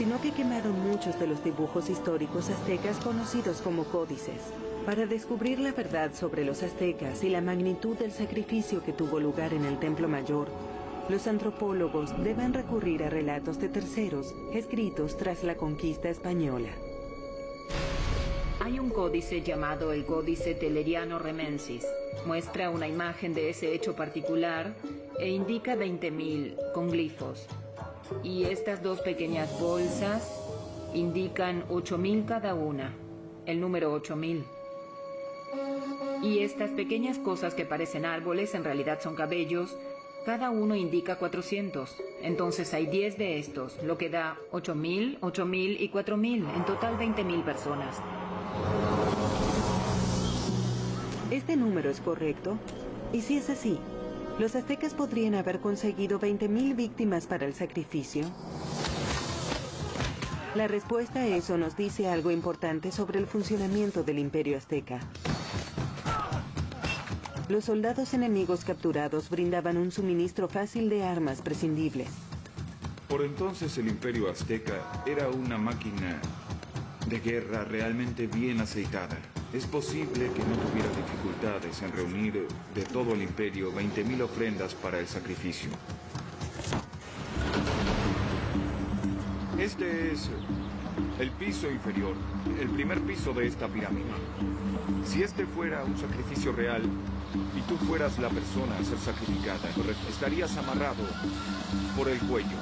sino 0.00 0.18
que 0.18 0.32
quemaron 0.32 0.80
muchos 0.80 1.20
de 1.20 1.26
los 1.26 1.44
dibujos 1.44 1.90
históricos 1.90 2.48
aztecas 2.48 2.96
conocidos 3.00 3.60
como 3.60 3.84
códices. 3.84 4.40
Para 4.86 5.04
descubrir 5.04 5.58
la 5.58 5.72
verdad 5.72 6.14
sobre 6.14 6.42
los 6.42 6.62
aztecas 6.62 7.22
y 7.22 7.28
la 7.28 7.42
magnitud 7.42 7.98
del 7.98 8.10
sacrificio 8.10 8.82
que 8.82 8.94
tuvo 8.94 9.20
lugar 9.20 9.52
en 9.52 9.66
el 9.66 9.78
Templo 9.78 10.08
Mayor, 10.08 10.48
los 11.10 11.26
antropólogos 11.26 12.14
deben 12.24 12.54
recurrir 12.54 13.02
a 13.02 13.10
relatos 13.10 13.60
de 13.60 13.68
terceros 13.68 14.34
escritos 14.54 15.18
tras 15.18 15.44
la 15.44 15.58
conquista 15.58 16.08
española. 16.08 16.70
Hay 18.60 18.78
un 18.78 18.88
códice 18.88 19.42
llamado 19.42 19.92
el 19.92 20.06
Códice 20.06 20.54
Teleriano 20.54 21.18
Remensis. 21.18 21.86
Muestra 22.24 22.70
una 22.70 22.88
imagen 22.88 23.34
de 23.34 23.50
ese 23.50 23.74
hecho 23.74 23.94
particular 23.94 24.72
e 25.18 25.28
indica 25.28 25.76
20.000 25.76 26.72
con 26.72 26.88
glifos. 26.88 27.46
Y 28.22 28.44
estas 28.44 28.82
dos 28.82 29.00
pequeñas 29.00 29.58
bolsas 29.60 30.40
indican 30.94 31.64
8.000 31.68 32.26
cada 32.26 32.54
una, 32.54 32.94
el 33.46 33.60
número 33.60 33.96
8.000. 34.00 34.44
Y 36.22 36.40
estas 36.40 36.70
pequeñas 36.70 37.18
cosas 37.18 37.54
que 37.54 37.64
parecen 37.64 38.04
árboles 38.04 38.54
en 38.54 38.64
realidad 38.64 39.00
son 39.00 39.14
cabellos, 39.14 39.76
cada 40.26 40.50
uno 40.50 40.76
indica 40.76 41.16
400. 41.16 41.96
Entonces 42.22 42.74
hay 42.74 42.86
10 42.86 43.16
de 43.16 43.38
estos, 43.38 43.82
lo 43.82 43.96
que 43.96 44.10
da 44.10 44.36
8.000, 44.52 45.18
8.000 45.20 45.76
y 45.80 45.90
4.000, 45.90 46.56
en 46.56 46.64
total 46.66 46.98
20.000 46.98 47.42
personas. 47.42 47.96
¿Este 51.30 51.56
número 51.56 51.88
es 51.90 52.00
correcto? 52.00 52.58
Y 53.12 53.22
si 53.22 53.38
es 53.38 53.48
así, 53.48 53.78
¿los 54.38 54.54
aztecas 54.54 54.94
podrían 54.94 55.34
haber 55.34 55.60
conseguido 55.60 56.20
20.000 56.20 56.76
víctimas 56.76 57.26
para 57.26 57.46
el 57.46 57.54
sacrificio? 57.54 58.24
La 60.54 60.66
respuesta 60.66 61.20
a 61.20 61.26
eso 61.26 61.56
nos 61.58 61.76
dice 61.76 62.08
algo 62.08 62.30
importante 62.30 62.90
sobre 62.90 63.18
el 63.18 63.26
funcionamiento 63.26 64.02
del 64.02 64.18
imperio 64.18 64.56
azteca. 64.56 65.00
Los 67.48 67.64
soldados 67.64 68.14
enemigos 68.14 68.64
capturados 68.64 69.30
brindaban 69.30 69.76
un 69.76 69.90
suministro 69.90 70.48
fácil 70.48 70.88
de 70.88 71.04
armas 71.04 71.42
prescindibles. 71.42 72.08
Por 73.08 73.22
entonces 73.22 73.76
el 73.78 73.88
imperio 73.88 74.30
azteca 74.30 75.02
era 75.04 75.28
una 75.28 75.58
máquina 75.58 76.20
de 77.08 77.18
guerra 77.18 77.64
realmente 77.64 78.28
bien 78.28 78.60
aceitada. 78.60 79.18
Es 79.52 79.66
posible 79.66 80.30
que 80.32 80.44
no 80.44 80.56
tuviera 80.68 80.88
dificultades 80.90 81.82
en 81.82 81.90
reunir 81.90 82.46
de 82.72 82.82
todo 82.84 83.14
el 83.14 83.22
imperio 83.22 83.72
20.000 83.72 84.22
ofrendas 84.22 84.74
para 84.74 85.00
el 85.00 85.08
sacrificio. 85.08 85.70
Este 89.58 90.12
es 90.12 90.30
el 91.18 91.32
piso 91.32 91.68
inferior, 91.68 92.14
el 92.60 92.68
primer 92.70 93.00
piso 93.00 93.32
de 93.32 93.48
esta 93.48 93.66
pirámide. 93.66 94.12
Si 95.04 95.24
este 95.24 95.44
fuera 95.46 95.82
un 95.82 95.98
sacrificio 95.98 96.52
real, 96.52 96.82
y 97.56 97.60
tú 97.62 97.76
fueras 97.86 98.20
la 98.20 98.28
persona 98.28 98.78
a 98.78 98.84
ser 98.84 98.98
sacrificada, 98.98 99.68
estarías 100.08 100.56
amarrado 100.56 101.02
por 101.96 102.08
el 102.08 102.20
cuello. 102.20 102.56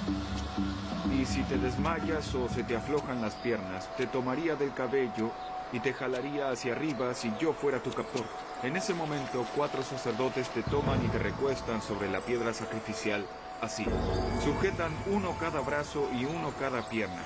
Y 1.21 1.26
si 1.26 1.42
te 1.42 1.59
desmayas 1.59 2.35
o 2.35 2.49
se 2.49 2.64
te 2.64 2.76
aflojan 2.76 3.21
las 3.21 3.35
piernas, 3.35 3.95
te 3.97 4.07
tomaría 4.07 4.57
del 4.57 4.73
cabello 4.73 5.33
y 5.72 5.80
te 5.80 5.92
jalaría 5.92 6.50
hacia 6.50 6.72
arriba 6.72 7.14
si 7.14 7.32
yo 7.38 7.52
fuera 7.52 7.82
tu 7.82 7.90
captor. 7.90 8.25
En 8.62 8.76
ese 8.76 8.94
momento, 8.94 9.46
cuatro 9.54 9.82
sacerdotes 9.82 10.48
te 10.50 10.62
toman 10.62 11.04
y 11.04 11.08
te 11.08 11.18
recuestan 11.18 11.82
sobre 11.82 12.10
la 12.10 12.20
piedra 12.20 12.52
sacrificial, 12.52 13.25
así. 13.60 13.84
Sujetan 14.42 14.92
uno 15.06 15.37
cada 15.38 15.60
brazo 15.60 16.08
y 16.12 16.25
uno 16.25 16.52
cada 16.58 16.88
pierna. 16.88 17.22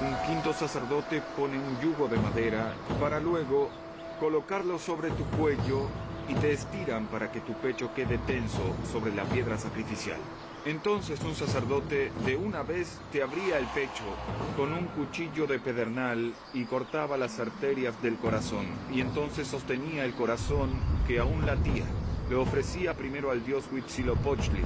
Un 0.00 0.16
quinto 0.26 0.52
sacerdote 0.52 1.22
pone 1.36 1.58
un 1.58 1.78
yugo 1.80 2.08
de 2.08 2.16
madera 2.16 2.74
para 2.98 3.20
luego 3.20 3.70
colocarlo 4.18 4.78
sobre 4.78 5.10
tu 5.10 5.24
cuello 5.36 5.86
y 6.28 6.34
te 6.34 6.52
estiran 6.52 7.06
para 7.06 7.30
que 7.30 7.40
tu 7.40 7.52
pecho 7.54 7.92
quede 7.94 8.18
tenso 8.18 8.74
sobre 8.90 9.14
la 9.14 9.24
piedra 9.24 9.58
sacrificial. 9.58 10.18
Entonces 10.64 11.20
un 11.24 11.34
sacerdote 11.34 12.12
de 12.24 12.36
una 12.36 12.62
vez 12.62 13.00
te 13.10 13.20
abría 13.20 13.58
el 13.58 13.66
pecho 13.66 14.04
con 14.56 14.72
un 14.72 14.86
cuchillo 14.86 15.48
de 15.48 15.58
pedernal 15.58 16.34
y 16.52 16.64
cortaba 16.66 17.16
las 17.16 17.40
arterias 17.40 18.00
del 18.00 18.16
corazón, 18.16 18.66
y 18.94 19.00
entonces 19.00 19.48
sostenía 19.48 20.04
el 20.04 20.12
corazón 20.12 20.70
que 21.08 21.18
aún 21.18 21.44
latía. 21.46 21.84
Le 22.30 22.36
ofrecía 22.36 22.94
primero 22.94 23.32
al 23.32 23.44
dios 23.44 23.64
Huitzilopochtli. 23.72 24.62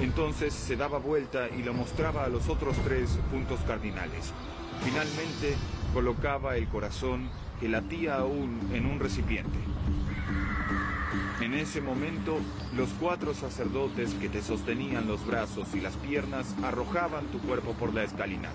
Entonces 0.00 0.52
se 0.52 0.74
daba 0.74 0.98
vuelta 0.98 1.48
y 1.56 1.62
lo 1.62 1.72
mostraba 1.72 2.24
a 2.24 2.28
los 2.28 2.48
otros 2.48 2.76
tres 2.84 3.10
puntos 3.30 3.60
cardinales. 3.60 4.32
Finalmente 4.82 5.54
colocaba 5.94 6.56
el 6.56 6.66
corazón 6.66 7.30
que 7.60 7.68
latía 7.68 8.16
aún 8.16 8.70
en 8.74 8.86
un 8.86 8.98
recipiente. 8.98 9.58
En 11.40 11.52
ese 11.52 11.82
momento, 11.82 12.38
los 12.74 12.88
cuatro 12.98 13.34
sacerdotes 13.34 14.14
que 14.14 14.30
te 14.30 14.40
sostenían 14.40 15.06
los 15.06 15.26
brazos 15.26 15.74
y 15.74 15.80
las 15.80 15.94
piernas 15.96 16.54
arrojaban 16.62 17.26
tu 17.26 17.40
cuerpo 17.40 17.74
por 17.74 17.92
la 17.92 18.04
escalinata. 18.04 18.54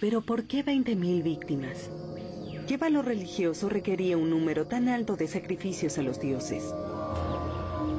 Pero 0.00 0.20
¿por 0.20 0.44
qué 0.44 0.64
20.000 0.64 1.22
víctimas? 1.22 1.90
¿Qué 2.68 2.76
valor 2.76 3.06
religioso 3.06 3.70
requería 3.70 4.18
un 4.18 4.28
número 4.28 4.66
tan 4.66 4.88
alto 4.88 5.16
de 5.16 5.26
sacrificios 5.26 5.96
a 5.96 6.02
los 6.02 6.20
dioses? 6.20 6.74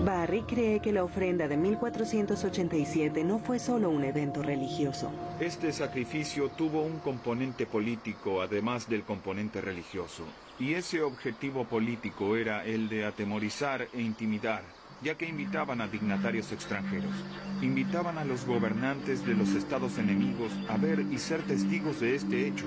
Barry 0.09 0.41
cree 0.41 0.79
que 0.79 0.91
la 0.91 1.03
ofrenda 1.03 1.47
de 1.47 1.55
1487 1.55 3.23
no 3.23 3.37
fue 3.37 3.59
solo 3.59 3.91
un 3.91 4.03
evento 4.03 4.41
religioso. 4.41 5.11
Este 5.39 5.71
sacrificio 5.71 6.49
tuvo 6.49 6.81
un 6.81 6.97
componente 6.97 7.67
político 7.67 8.41
además 8.41 8.89
del 8.89 9.03
componente 9.03 9.61
religioso. 9.61 10.23
Y 10.57 10.73
ese 10.73 11.03
objetivo 11.03 11.65
político 11.65 12.35
era 12.35 12.65
el 12.65 12.89
de 12.89 13.05
atemorizar 13.05 13.87
e 13.93 14.01
intimidar, 14.01 14.63
ya 15.03 15.13
que 15.13 15.27
invitaban 15.27 15.79
a 15.79 15.87
dignatarios 15.87 16.51
extranjeros. 16.51 17.13
Invitaban 17.61 18.17
a 18.17 18.25
los 18.25 18.47
gobernantes 18.47 19.23
de 19.27 19.35
los 19.35 19.49
estados 19.53 19.99
enemigos 19.99 20.51
a 20.69 20.77
ver 20.77 21.05
y 21.11 21.19
ser 21.19 21.43
testigos 21.43 21.99
de 21.99 22.15
este 22.15 22.47
hecho, 22.47 22.65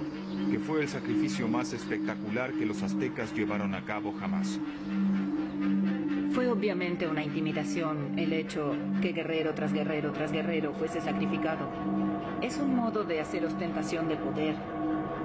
que 0.49 0.61
fue 0.61 0.83
el 0.83 0.89
sacrificio 0.89 1.49
más 1.49 1.73
espectacular 1.73 2.53
que 2.53 2.67
los 2.67 2.85
aztecas 2.85 3.35
llevaron 3.35 3.75
a 3.75 3.85
cabo 3.85 4.15
jamás. 4.21 4.61
Fue 6.33 6.49
obviamente 6.49 7.07
una 7.07 7.23
intimidación 7.23 8.19
el 8.19 8.33
hecho 8.33 8.75
que 9.03 9.13
guerrero 9.13 9.53
tras 9.53 9.71
guerrero 9.71 10.13
tras 10.13 10.33
guerrero 10.33 10.73
fuese 10.73 11.01
sacrificado. 11.03 11.69
Es 12.41 12.57
un 12.57 12.75
modo 12.75 13.05
de 13.05 13.21
hacer 13.21 13.45
ostentación 13.45 14.09
de 14.09 14.17
poder. 14.17 14.57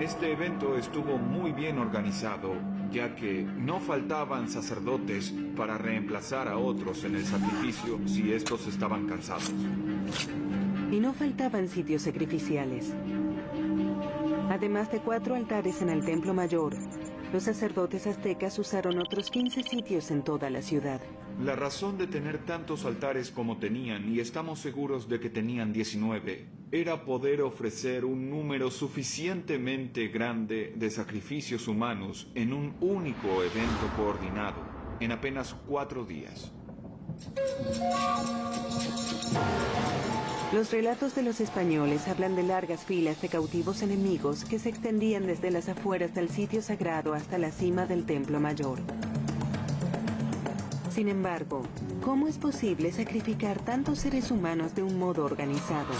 Este 0.01 0.33
evento 0.33 0.77
estuvo 0.77 1.17
muy 1.17 1.53
bien 1.53 1.79
organizado, 1.79 2.55
ya 2.91 3.15
que 3.15 3.43
no 3.43 3.79
faltaban 3.79 4.49
sacerdotes 4.49 5.33
para 5.55 5.77
reemplazar 5.77 6.49
a 6.49 6.57
otros 6.57 7.05
en 7.05 7.15
el 7.15 7.25
sacrificio 7.25 7.99
si 8.05 8.33
estos 8.33 8.67
estaban 8.67 9.07
cansados. 9.07 9.53
Y 10.91 10.99
no 10.99 11.13
faltaban 11.13 11.69
sitios 11.69 12.01
sacrificiales. 12.01 12.93
Además 14.49 14.91
de 14.91 14.99
cuatro 14.99 15.35
altares 15.35 15.81
en 15.81 15.89
el 15.89 16.03
templo 16.03 16.33
mayor, 16.33 16.75
los 17.33 17.43
sacerdotes 17.43 18.07
aztecas 18.07 18.57
usaron 18.59 18.99
otros 18.99 19.29
15 19.29 19.63
sitios 19.63 20.11
en 20.11 20.23
toda 20.23 20.49
la 20.49 20.61
ciudad. 20.61 21.01
La 21.43 21.55
razón 21.55 21.97
de 21.97 22.07
tener 22.07 22.39
tantos 22.39 22.85
altares 22.85 23.31
como 23.31 23.57
tenían, 23.57 24.11
y 24.11 24.19
estamos 24.19 24.59
seguros 24.59 25.07
de 25.07 25.19
que 25.19 25.29
tenían 25.29 25.71
19, 25.73 26.47
era 26.71 27.05
poder 27.05 27.41
ofrecer 27.41 28.05
un 28.05 28.29
número 28.29 28.71
suficientemente 28.71 30.07
grande 30.07 30.73
de 30.75 30.89
sacrificios 30.89 31.67
humanos 31.67 32.27
en 32.33 32.53
un 32.53 32.75
único 32.81 33.43
evento 33.43 33.87
coordinado, 33.95 34.61
en 34.99 35.11
apenas 35.11 35.53
cuatro 35.53 36.05
días. 36.05 36.51
Los 40.53 40.71
relatos 40.71 41.13
de 41.13 41.23
los 41.23 41.41
españoles 41.41 42.07
hablan 42.07 42.38
de 42.38 42.43
largas 42.43 42.86
filas 42.86 43.21
de 43.21 43.27
cautivos 43.27 43.81
enemigos 43.81 44.45
que 44.45 44.60
se 44.60 44.69
extendían 44.69 45.27
desde 45.27 45.51
las 45.51 45.67
afueras 45.67 46.15
del 46.15 46.29
sitio 46.29 46.62
sagrado 46.62 47.13
hasta 47.13 47.38
la 47.38 47.51
cima 47.51 47.86
del 47.86 48.05
templo 48.05 48.39
mayor. 48.39 48.79
Sin 50.89 51.10
embargo, 51.10 51.63
¿cómo 52.01 52.29
es 52.29 52.38
posible 52.38 52.93
sacrificar 52.93 53.60
tantos 53.60 53.99
seres 53.99 54.31
humanos 54.31 54.73
de 54.73 54.83
un 54.83 54.97
modo 54.97 55.25
organizado? 55.25 55.93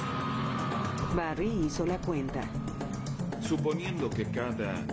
Barry 1.14 1.52
hizo 1.66 1.86
la 1.86 1.98
cuenta. 1.98 2.40
Suponiendo 3.42 4.10
que 4.10 4.32
cada 4.32 4.86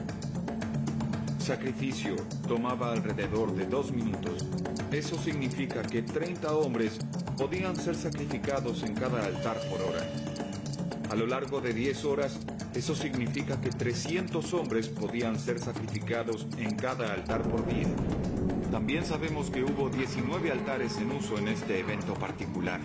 sacrificio 1.39 2.17
tomaba 2.49 2.91
alrededor 2.91 3.55
de 3.55 3.67
dos 3.67 3.93
minutos, 3.93 4.49
eso 4.95 5.19
significa 5.19 5.83
que 5.83 6.03
30 6.03 6.55
hombres 6.55 6.99
podían 7.37 7.77
ser 7.77 7.97
sacrificados 7.97 8.85
en 8.85 8.95
cada 8.95 9.25
altar 9.25 9.59
por 9.69 9.83
hora. 9.83 10.07
A 11.11 11.17
lo 11.17 11.27
largo 11.27 11.61
de 11.61 11.73
10 11.73 12.05
horas, 12.05 12.39
eso 12.75 12.95
significa 12.95 13.61
que 13.61 13.71
300 13.71 14.55
hombres 14.55 14.89
podían 14.89 15.39
ser 15.39 15.59
sacrificados 15.59 16.47
en 16.59 16.77
cada 16.77 17.13
altar 17.13 17.43
por 17.43 17.67
día. 17.67 17.89
También 18.71 19.05
sabemos 19.05 19.51
que 19.51 19.65
hubo 19.65 19.91
19 19.91 20.53
altares 20.53 20.97
en 20.99 21.11
uso 21.13 21.39
en 21.39 21.49
este 21.49 21.81
evento 21.81 22.15
particular. 22.15 22.81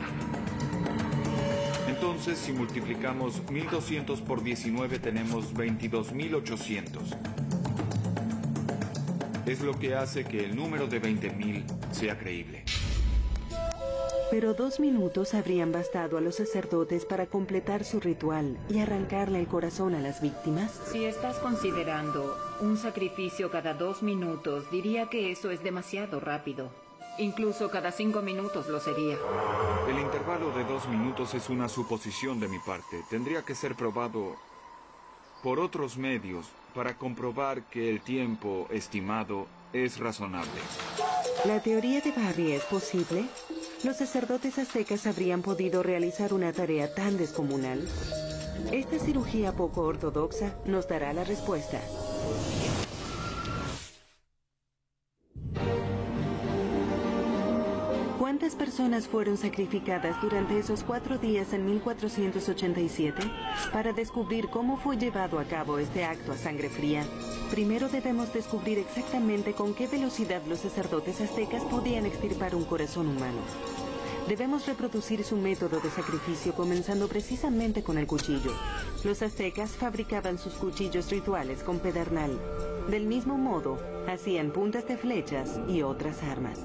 Entonces, 1.87 2.39
si 2.39 2.53
multiplicamos 2.53 3.41
1200 3.51 4.21
por 4.21 4.43
19, 4.43 4.99
tenemos 4.99 5.53
22.800. 5.53 7.58
Es 9.49 9.61
lo 9.61 9.73
que 9.79 9.95
hace 9.95 10.25
que 10.25 10.45
el 10.45 10.55
número 10.55 10.85
de 10.85 11.01
20.000 11.01 11.91
sea 11.91 12.19
creíble. 12.19 12.65
Pero 14.29 14.53
dos 14.53 14.79
minutos 14.79 15.33
habrían 15.33 15.71
bastado 15.71 16.19
a 16.19 16.21
los 16.21 16.35
sacerdotes 16.35 17.03
para 17.03 17.25
completar 17.25 17.83
su 17.83 17.99
ritual 17.99 18.59
y 18.69 18.77
arrancarle 18.77 19.39
el 19.39 19.47
corazón 19.47 19.95
a 19.95 20.01
las 20.01 20.21
víctimas. 20.21 20.79
Si 20.91 21.03
estás 21.03 21.39
considerando 21.39 22.37
un 22.61 22.77
sacrificio 22.77 23.49
cada 23.49 23.73
dos 23.73 24.03
minutos, 24.03 24.69
diría 24.69 25.09
que 25.09 25.31
eso 25.31 25.49
es 25.49 25.63
demasiado 25.63 26.19
rápido. 26.19 26.69
Incluso 27.17 27.71
cada 27.71 27.91
cinco 27.91 28.21
minutos 28.21 28.67
lo 28.67 28.79
sería. 28.79 29.17
El 29.89 29.97
intervalo 29.97 30.51
de 30.51 30.63
dos 30.65 30.87
minutos 30.87 31.33
es 31.33 31.49
una 31.49 31.67
suposición 31.67 32.39
de 32.39 32.49
mi 32.49 32.59
parte. 32.59 33.03
Tendría 33.09 33.41
que 33.41 33.55
ser 33.55 33.73
probado 33.73 34.35
por 35.41 35.59
otros 35.59 35.97
medios 35.97 36.45
para 36.73 36.95
comprobar 36.95 37.63
que 37.63 37.89
el 37.89 38.01
tiempo 38.01 38.67
estimado 38.71 39.47
es 39.73 39.99
razonable. 39.99 40.61
¿La 41.45 41.61
teoría 41.61 42.01
de 42.01 42.11
Barry 42.11 42.51
es 42.51 42.63
posible? 42.63 43.25
¿Los 43.83 43.97
sacerdotes 43.97 44.57
aztecas 44.57 45.07
habrían 45.07 45.41
podido 45.41 45.83
realizar 45.83 46.33
una 46.33 46.51
tarea 46.51 46.93
tan 46.93 47.17
descomunal? 47.17 47.87
Esta 48.71 48.99
cirugía 48.99 49.53
poco 49.53 49.81
ortodoxa 49.81 50.53
nos 50.65 50.87
dará 50.87 51.13
la 51.13 51.23
respuesta. 51.23 51.79
¿Cuántas 58.39 58.57
personas 58.57 59.05
fueron 59.05 59.35
sacrificadas 59.35 60.21
durante 60.21 60.57
esos 60.57 60.85
cuatro 60.85 61.17
días 61.17 61.51
en 61.51 61.65
1487? 61.65 63.21
Para 63.73 63.91
descubrir 63.91 64.47
cómo 64.47 64.77
fue 64.77 64.95
llevado 64.95 65.39
a 65.39 65.43
cabo 65.43 65.77
este 65.77 66.05
acto 66.05 66.31
a 66.31 66.37
sangre 66.37 66.69
fría, 66.69 67.03
primero 67.51 67.89
debemos 67.89 68.31
descubrir 68.31 68.77
exactamente 68.77 69.51
con 69.51 69.73
qué 69.73 69.87
velocidad 69.87 70.41
los 70.47 70.59
sacerdotes 70.59 71.19
aztecas 71.19 71.63
podían 71.65 72.05
extirpar 72.05 72.55
un 72.55 72.63
corazón 72.63 73.09
humano. 73.09 73.41
Debemos 74.29 74.65
reproducir 74.67 75.25
su 75.25 75.35
método 75.35 75.81
de 75.81 75.89
sacrificio 75.89 76.53
comenzando 76.53 77.09
precisamente 77.09 77.83
con 77.83 77.97
el 77.97 78.07
cuchillo. 78.07 78.53
Los 79.03 79.21
aztecas 79.21 79.71
fabricaban 79.71 80.37
sus 80.37 80.53
cuchillos 80.53 81.11
rituales 81.11 81.61
con 81.61 81.79
pedernal. 81.79 82.39
Del 82.89 83.05
mismo 83.05 83.37
modo, 83.37 83.77
hacían 84.07 84.51
puntas 84.51 84.87
de 84.87 84.95
flechas 84.95 85.59
y 85.67 85.81
otras 85.81 86.23
armas. 86.23 86.61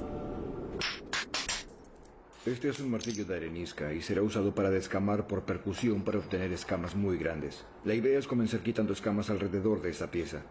Este 2.47 2.69
es 2.69 2.79
un 2.79 2.91
martillo 2.91 3.25
de 3.25 3.37
arenisca 3.37 3.95
y 3.95 4.03
será 4.03 4.21
usado 4.21 4.55
para 4.55 4.69
descamar 4.69 5.27
por 5.27 5.45
percusión 5.45 6.03
para 6.03 6.19
obtener 6.19 6.53
escamas 6.53 6.95
muy 6.95 7.17
grandes. 7.17 7.65
La 7.85 7.95
idea 7.95 8.19
es 8.19 8.27
comenzar 8.27 8.61
quitando 8.61 8.93
escamas 8.93 9.31
alrededor 9.31 9.81
de 9.81 9.89
esta 9.89 10.11
pieza. 10.11 10.43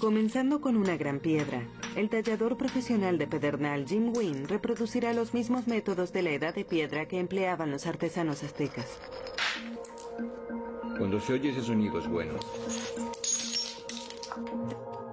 Comenzando 0.00 0.60
con 0.60 0.76
una 0.76 0.96
gran 0.96 1.20
piedra, 1.20 1.62
el 1.94 2.08
tallador 2.08 2.56
profesional 2.56 3.18
de 3.18 3.28
pedernal 3.28 3.86
Jim 3.86 4.12
Wynn 4.16 4.48
reproducirá 4.48 5.12
los 5.12 5.32
mismos 5.32 5.68
métodos 5.68 6.12
de 6.12 6.22
la 6.22 6.30
edad 6.30 6.54
de 6.54 6.64
piedra 6.64 7.06
que 7.06 7.20
empleaban 7.20 7.70
los 7.70 7.86
artesanos 7.86 8.42
aztecas. 8.42 8.98
Cuando 10.98 11.20
se 11.20 11.34
oye 11.34 11.50
ese 11.50 11.62
sonido 11.62 12.00
es 12.00 12.08
bueno. 12.08 12.34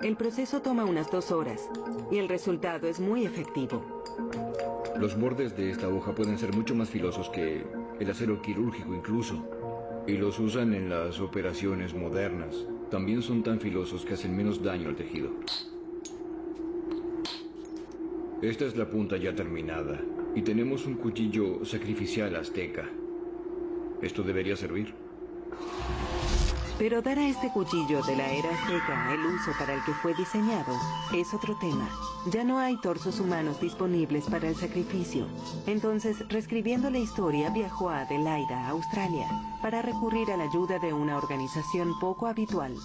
El 0.02 0.18
proceso 0.18 0.62
toma 0.62 0.86
unas 0.86 1.10
dos 1.10 1.32
horas 1.32 1.70
y 2.12 2.18
el 2.18 2.30
resultado 2.30 2.88
es 2.88 3.00
muy 3.00 3.26
efectivo. 3.26 4.04
Los 4.98 5.20
bordes 5.20 5.56
de 5.58 5.72
esta 5.72 5.90
hoja 5.90 6.14
pueden 6.14 6.38
ser 6.38 6.54
mucho 6.54 6.76
más 6.76 6.90
filosos 6.90 7.30
que 7.30 7.66
el 8.00 8.10
acero 8.10 8.42
quirúrgico 8.42 8.94
incluso. 8.94 9.44
Y 10.08 10.14
los 10.14 10.38
usan 10.40 10.74
en 10.74 10.90
las 10.90 11.20
operaciones 11.20 11.96
modernas. 11.96 12.56
También 12.92 13.22
son 13.24 13.42
tan 13.42 13.60
filosos 13.60 14.06
que 14.06 14.14
hacen 14.14 14.38
menos 14.38 14.62
daño 14.62 14.90
al 14.90 14.96
tejido. 14.96 15.32
Esta 18.42 18.66
es 18.66 18.76
la 18.76 18.88
punta 18.88 19.18
ya 19.18 19.34
terminada. 19.34 20.00
Y 20.36 20.42
tenemos 20.44 20.86
un 20.86 20.96
cuchillo 20.96 21.66
sacrificial 21.66 22.36
azteca. 22.36 22.88
Esto 24.02 24.22
debería 24.22 24.56
servir. 24.56 24.94
Pero 26.78 27.02
dar 27.02 27.18
a 27.18 27.26
este 27.26 27.50
cuchillo 27.52 28.04
de 28.04 28.18
la 28.18 28.30
era 28.30 28.50
azteca 28.50 29.14
el 29.14 29.26
uso 29.26 29.52
para 29.58 29.74
el 29.74 29.84
que 29.86 29.94
fue 29.94 30.14
diseñado 30.14 30.74
es 31.14 31.34
otro 31.34 31.56
tema. 31.58 31.90
Ya 32.30 32.44
no 32.44 32.60
hay 32.60 32.76
torsos 32.82 33.22
humanos 33.22 33.62
disponibles 33.62 34.26
para 34.26 34.50
el 34.50 34.56
sacrificio. 34.58 35.26
Entonces, 35.68 36.28
reescribiendo 36.28 36.90
la 36.90 36.98
historia, 36.98 37.50
viajó 37.50 37.90
a 37.90 38.02
Adelaida, 38.02 38.68
Australia, 38.68 39.28
para 39.62 39.82
recurrir 39.82 40.30
a 40.32 40.38
la 40.38 40.44
ayuda 40.44 40.78
de 40.80 40.92
una 40.92 41.18
organización 41.18 41.98
poco 42.00 42.28
habitual. 42.28 42.76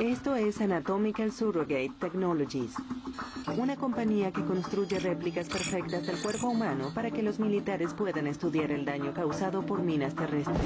Esto 0.00 0.36
es 0.36 0.60
Anatomical 0.60 1.32
Surrogate 1.32 1.90
Technologies, 1.98 2.72
una 3.56 3.74
compañía 3.74 4.30
que 4.30 4.44
construye 4.44 5.00
réplicas 5.00 5.48
perfectas 5.48 6.06
del 6.06 6.22
cuerpo 6.22 6.50
humano 6.50 6.92
para 6.94 7.10
que 7.10 7.20
los 7.20 7.40
militares 7.40 7.94
puedan 7.94 8.28
estudiar 8.28 8.70
el 8.70 8.84
daño 8.84 9.12
causado 9.12 9.66
por 9.66 9.82
minas 9.82 10.14
terrestres. 10.14 10.56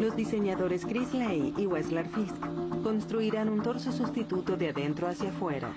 Los 0.00 0.16
diseñadores 0.16 0.86
Chris 0.86 1.12
Lay 1.12 1.52
y 1.58 1.66
Weslar 1.66 2.08
Fisk 2.08 2.34
construirán 2.82 3.50
un 3.50 3.62
torso 3.62 3.92
sustituto 3.92 4.56
de 4.56 4.70
adentro 4.70 5.06
hacia 5.06 5.28
afuera. 5.28 5.70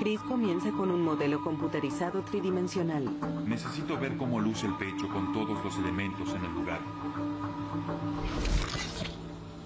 Chris 0.00 0.20
comienza 0.20 0.70
con 0.70 0.90
un 0.90 1.02
modelo 1.02 1.44
computarizado 1.44 2.22
tridimensional. 2.22 3.10
Necesito 3.46 3.98
ver 3.98 4.16
cómo 4.16 4.40
luce 4.40 4.66
el 4.66 4.74
pecho 4.76 5.08
con 5.10 5.30
todos 5.34 5.62
los 5.62 5.76
elementos 5.76 6.30
en 6.30 6.42
el 6.42 6.54
lugar. 6.54 6.80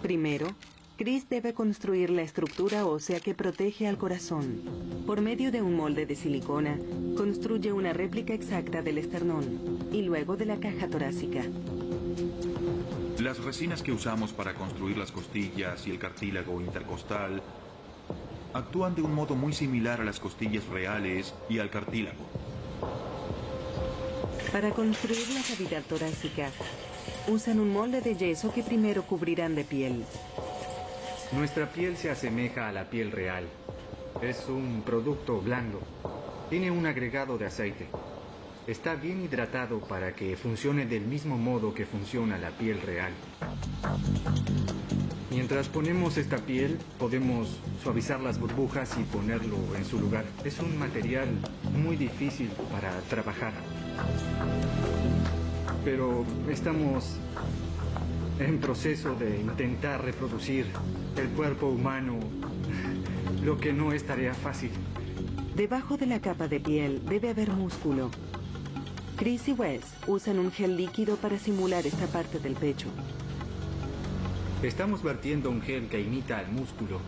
Primero, 0.03 0.47
Chris 0.99 1.29
debe 1.29 1.55
construir 1.55 2.11
la 2.11 2.23
estructura 2.23 2.85
ósea 2.85 3.21
que 3.21 3.33
protege 3.33 3.87
al 3.87 3.99
corazón. 3.99 4.63
Por 5.07 5.21
medio 5.21 5.53
de 5.53 5.63
un 5.63 5.77
molde 5.77 6.07
de 6.07 6.17
silicona, 6.17 6.77
construye 7.17 7.73
una 7.73 7.93
réplica 7.93 8.35
exacta 8.35 8.83
del 8.83 8.99
esternón 8.99 9.89
y 9.93 10.03
luego 10.03 10.37
de 10.37 10.47
la 10.47 10.57
caja 10.57 10.89
torácica. 10.89 11.45
Las 13.21 13.39
resinas 13.45 13.81
que 13.81 13.93
usamos 13.93 14.33
para 14.33 14.55
construir 14.55 14.99
las 14.99 15.13
costillas 15.13 15.87
y 15.87 15.93
el 15.93 16.01
cartílago 16.01 16.61
intercostal 16.61 17.45
actúan 18.53 18.97
de 18.97 19.03
un 19.03 19.15
modo 19.15 19.37
muy 19.37 19.53
similar 19.53 20.01
a 20.01 20.05
las 20.05 20.19
costillas 20.19 20.67
reales 20.67 21.33
y 21.49 21.61
al 21.61 21.71
cartílago. 21.71 22.27
Para 24.51 24.73
construir 24.73 25.29
la 25.29 25.43
cavidad 25.43 25.85
torácica, 25.85 26.51
usan 27.29 27.61
un 27.61 27.73
molde 27.73 28.01
de 28.01 28.17
yeso 28.17 28.53
que 28.53 28.65
primero 28.65 29.05
cubrirán 29.05 29.55
de 29.55 29.63
piel. 29.63 30.05
Nuestra 31.33 31.71
piel 31.71 31.99
se 31.99 32.11
asemeja 32.11 32.69
a 32.69 32.73
la 32.73 32.89
piel 32.89 33.13
real. 33.13 33.45
Es 34.23 34.47
un 34.49 34.83
producto 34.85 35.41
blando. 35.43 35.79
Tiene 36.49 36.71
un 36.71 36.87
agregado 36.87 37.37
de 37.37 37.45
aceite. 37.45 37.87
Está 38.67 38.95
bien 38.95 39.23
hidratado 39.23 39.81
para 39.81 40.15
que 40.15 40.37
funcione 40.37 40.87
del 40.87 41.03
mismo 41.03 41.37
modo 41.37 41.75
que 41.75 41.85
funciona 41.85 42.39
la 42.39 42.51
piel 42.51 42.81
real. 42.81 43.13
Mientras 45.31 45.69
ponemos 45.69 46.17
esta 46.17 46.39
piel, 46.39 46.79
podemos 46.99 47.61
suavizar 47.83 48.21
las 48.21 48.41
burbujas 48.41 48.97
y 48.99 49.03
ponerlo 49.05 49.59
en 49.77 49.85
su 49.85 50.01
lugar. 50.01 50.25
Es 50.45 50.59
un 50.61 50.79
material 50.79 51.29
muy 51.75 51.97
difícil 51.97 52.51
para 52.73 52.91
trabajar. 53.03 53.53
Pero 55.85 56.25
estamos 56.49 57.19
en 58.39 58.59
proceso 58.61 59.15
de 59.15 59.41
intentar 59.41 60.03
reproducir 60.03 60.67
el 61.19 61.29
cuerpo 61.31 61.67
humano, 61.67 62.19
lo 63.43 63.59
que 63.59 63.73
no 63.73 63.93
es 63.93 64.07
tarea 64.07 64.35
fácil. 64.35 64.71
Debajo 65.57 65.97
de 65.97 66.07
la 66.07 66.21
capa 66.21 66.47
de 66.47 66.61
piel 66.61 67.05
debe 67.05 67.31
haber 67.31 67.51
músculo. 67.51 68.11
Chris 69.17 69.49
y 69.49 69.53
Wes 69.53 69.83
usan 70.07 70.39
un 70.39 70.53
gel 70.53 70.77
líquido 70.77 71.17
para 71.17 71.39
simular 71.39 71.87
esta 71.87 72.07
parte 72.07 72.39
del 72.39 72.55
pecho. 72.55 72.89
Estamos 74.63 75.03
vertiendo 75.03 75.51
un 75.51 75.61
gel 75.61 75.89
que 75.89 76.01
imita 76.01 76.39
al 76.39 76.53
músculo, 76.53 77.01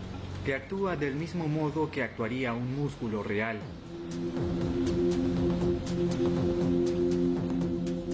que 0.45 0.55
actúa 0.55 0.97
del 0.97 1.15
mismo 1.15 1.47
modo 1.47 1.89
que 1.89 2.03
actuaría 2.03 2.53
un 2.53 2.75
músculo 2.75 3.23
real. 3.23 3.59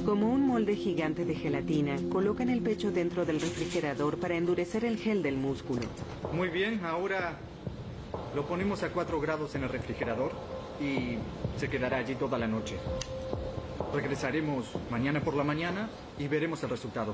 Como 0.07 0.29
un 0.29 0.47
molde 0.47 0.77
gigante 0.77 1.25
de 1.25 1.35
gelatina, 1.35 1.97
colocan 2.09 2.49
el 2.49 2.61
pecho 2.61 2.91
dentro 2.91 3.25
del 3.25 3.41
refrigerador 3.41 4.17
para 4.17 4.35
endurecer 4.35 4.85
el 4.85 4.97
gel 4.97 5.21
del 5.21 5.35
músculo. 5.35 5.81
Muy 6.31 6.47
bien, 6.47 6.85
ahora 6.85 7.37
lo 8.33 8.47
ponemos 8.47 8.83
a 8.83 8.89
4 8.93 9.19
grados 9.19 9.53
en 9.55 9.63
el 9.63 9.69
refrigerador 9.69 10.31
y 10.79 11.17
se 11.59 11.69
quedará 11.69 11.97
allí 11.97 12.15
toda 12.15 12.37
la 12.37 12.47
noche. 12.47 12.77
Regresaremos 13.93 14.71
mañana 14.89 15.19
por 15.19 15.33
la 15.33 15.43
mañana 15.43 15.89
y 16.17 16.29
veremos 16.29 16.63
el 16.63 16.69
resultado. 16.69 17.13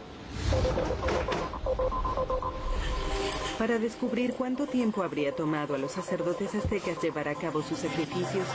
Para 3.58 3.80
descubrir 3.80 4.34
cuánto 4.34 4.68
tiempo 4.68 5.02
habría 5.02 5.36
tomado 5.36 5.74
a 5.74 5.80
los 5.80 5.94
sacerdotes 5.94 6.54
aztecas 6.54 7.02
llevar 7.02 7.28
a 7.28 7.34
cabo 7.34 7.64
sus 7.64 7.80
sacrificios, 7.80 8.46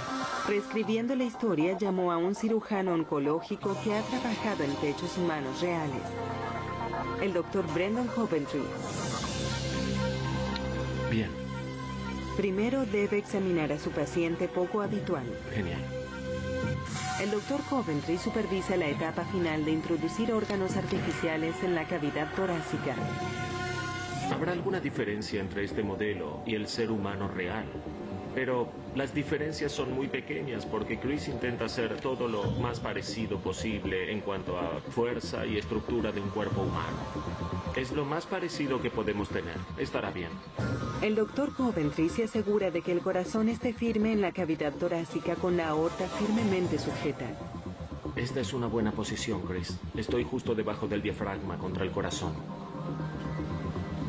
reescribiendo 0.49 1.15
la 1.15 1.25
historia 1.25 1.77
llamó 1.77 2.11
a 2.11 2.17
un 2.17 2.35
cirujano 2.35 2.95
oncológico 2.95 3.77
que 3.85 3.95
ha 3.95 4.03
trabajado 4.03 4.65
en 4.65 4.75
pechos 4.77 5.17
humanos 5.19 5.61
reales, 5.61 6.03
el 7.23 7.33
doctor 7.35 7.65
Brendan 7.75 8.07
Coventry. 8.09 8.63
Bien, 11.11 11.31
Primero 12.39 12.87
debe 12.87 13.19
examinar 13.19 13.73
a 13.73 13.81
su 13.81 13.91
paciente 13.91 14.47
poco 14.47 14.81
habitual. 14.81 15.25
genial. 15.53 15.81
El 17.21 17.33
doctor 17.33 17.61
Coventry 17.69 18.17
supervisa 18.17 18.77
la 18.77 18.87
etapa 18.87 19.25
final 19.25 19.65
de 19.65 19.73
introducir 19.73 20.33
órganos 20.33 20.77
artificiales 20.77 21.57
en 21.65 21.75
la 21.75 21.85
cavidad 21.89 22.33
torácica. 22.37 22.95
Habrá 24.33 24.53
alguna 24.53 24.79
diferencia 24.79 25.41
entre 25.41 25.65
este 25.65 25.83
modelo 25.83 26.43
y 26.47 26.55
el 26.55 26.69
ser 26.69 26.93
humano 26.93 27.27
real. 27.27 27.65
Pero 28.37 28.69
las 28.99 29.15
diferencias 29.15 29.71
son 29.71 29.95
muy 29.95 30.09
pequeñas 30.09 30.67
porque 30.67 30.99
Chris 30.99 31.29
intenta 31.29 31.67
hacer 31.67 32.01
todo 32.01 32.27
lo 32.27 32.51
más 32.61 32.81
parecido 32.81 33.39
posible 33.39 34.11
en 34.11 34.21
cuanto 34.21 34.59
a 34.59 34.81
fuerza 34.91 35.47
y 35.47 35.57
estructura 35.57 36.11
de 36.11 36.21
un 36.21 36.29
cuerpo 36.31 36.63
humano. 36.63 36.97
Es 37.77 37.93
lo 37.93 38.05
más 38.05 38.27
parecido 38.27 38.83
que 38.83 38.91
podemos 38.91 39.29
tener. 39.29 39.55
Estará 39.79 40.11
bien. 40.11 40.31
El 41.01 41.15
doctor 41.15 41.55
Coventry 41.55 42.09
se 42.09 42.25
asegura 42.25 42.73
de 42.73 42.83
que 42.83 42.91
el 42.91 42.99
corazón 42.99 43.49
esté 43.49 43.73
firme 43.73 44.13
en 44.13 44.21
la 44.21 44.33
cavidad 44.33 44.73
torácica 44.73 45.37
con 45.37 45.57
la 45.57 45.69
aorta 45.69 46.09
firmemente 46.09 46.77
sujeta. 46.77 47.27
Esta 48.17 48.41
es 48.41 48.53
una 48.53 48.67
buena 48.67 48.91
posición, 48.91 49.43
Chris. 49.43 49.79
Estoy 49.97 50.25
justo 50.25 50.57
debajo 50.57 50.89
del 50.89 51.03
diafragma 51.03 51.57
contra 51.57 51.85
el 51.85 51.93
corazón. 51.93 52.33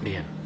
Bien. 0.03 0.38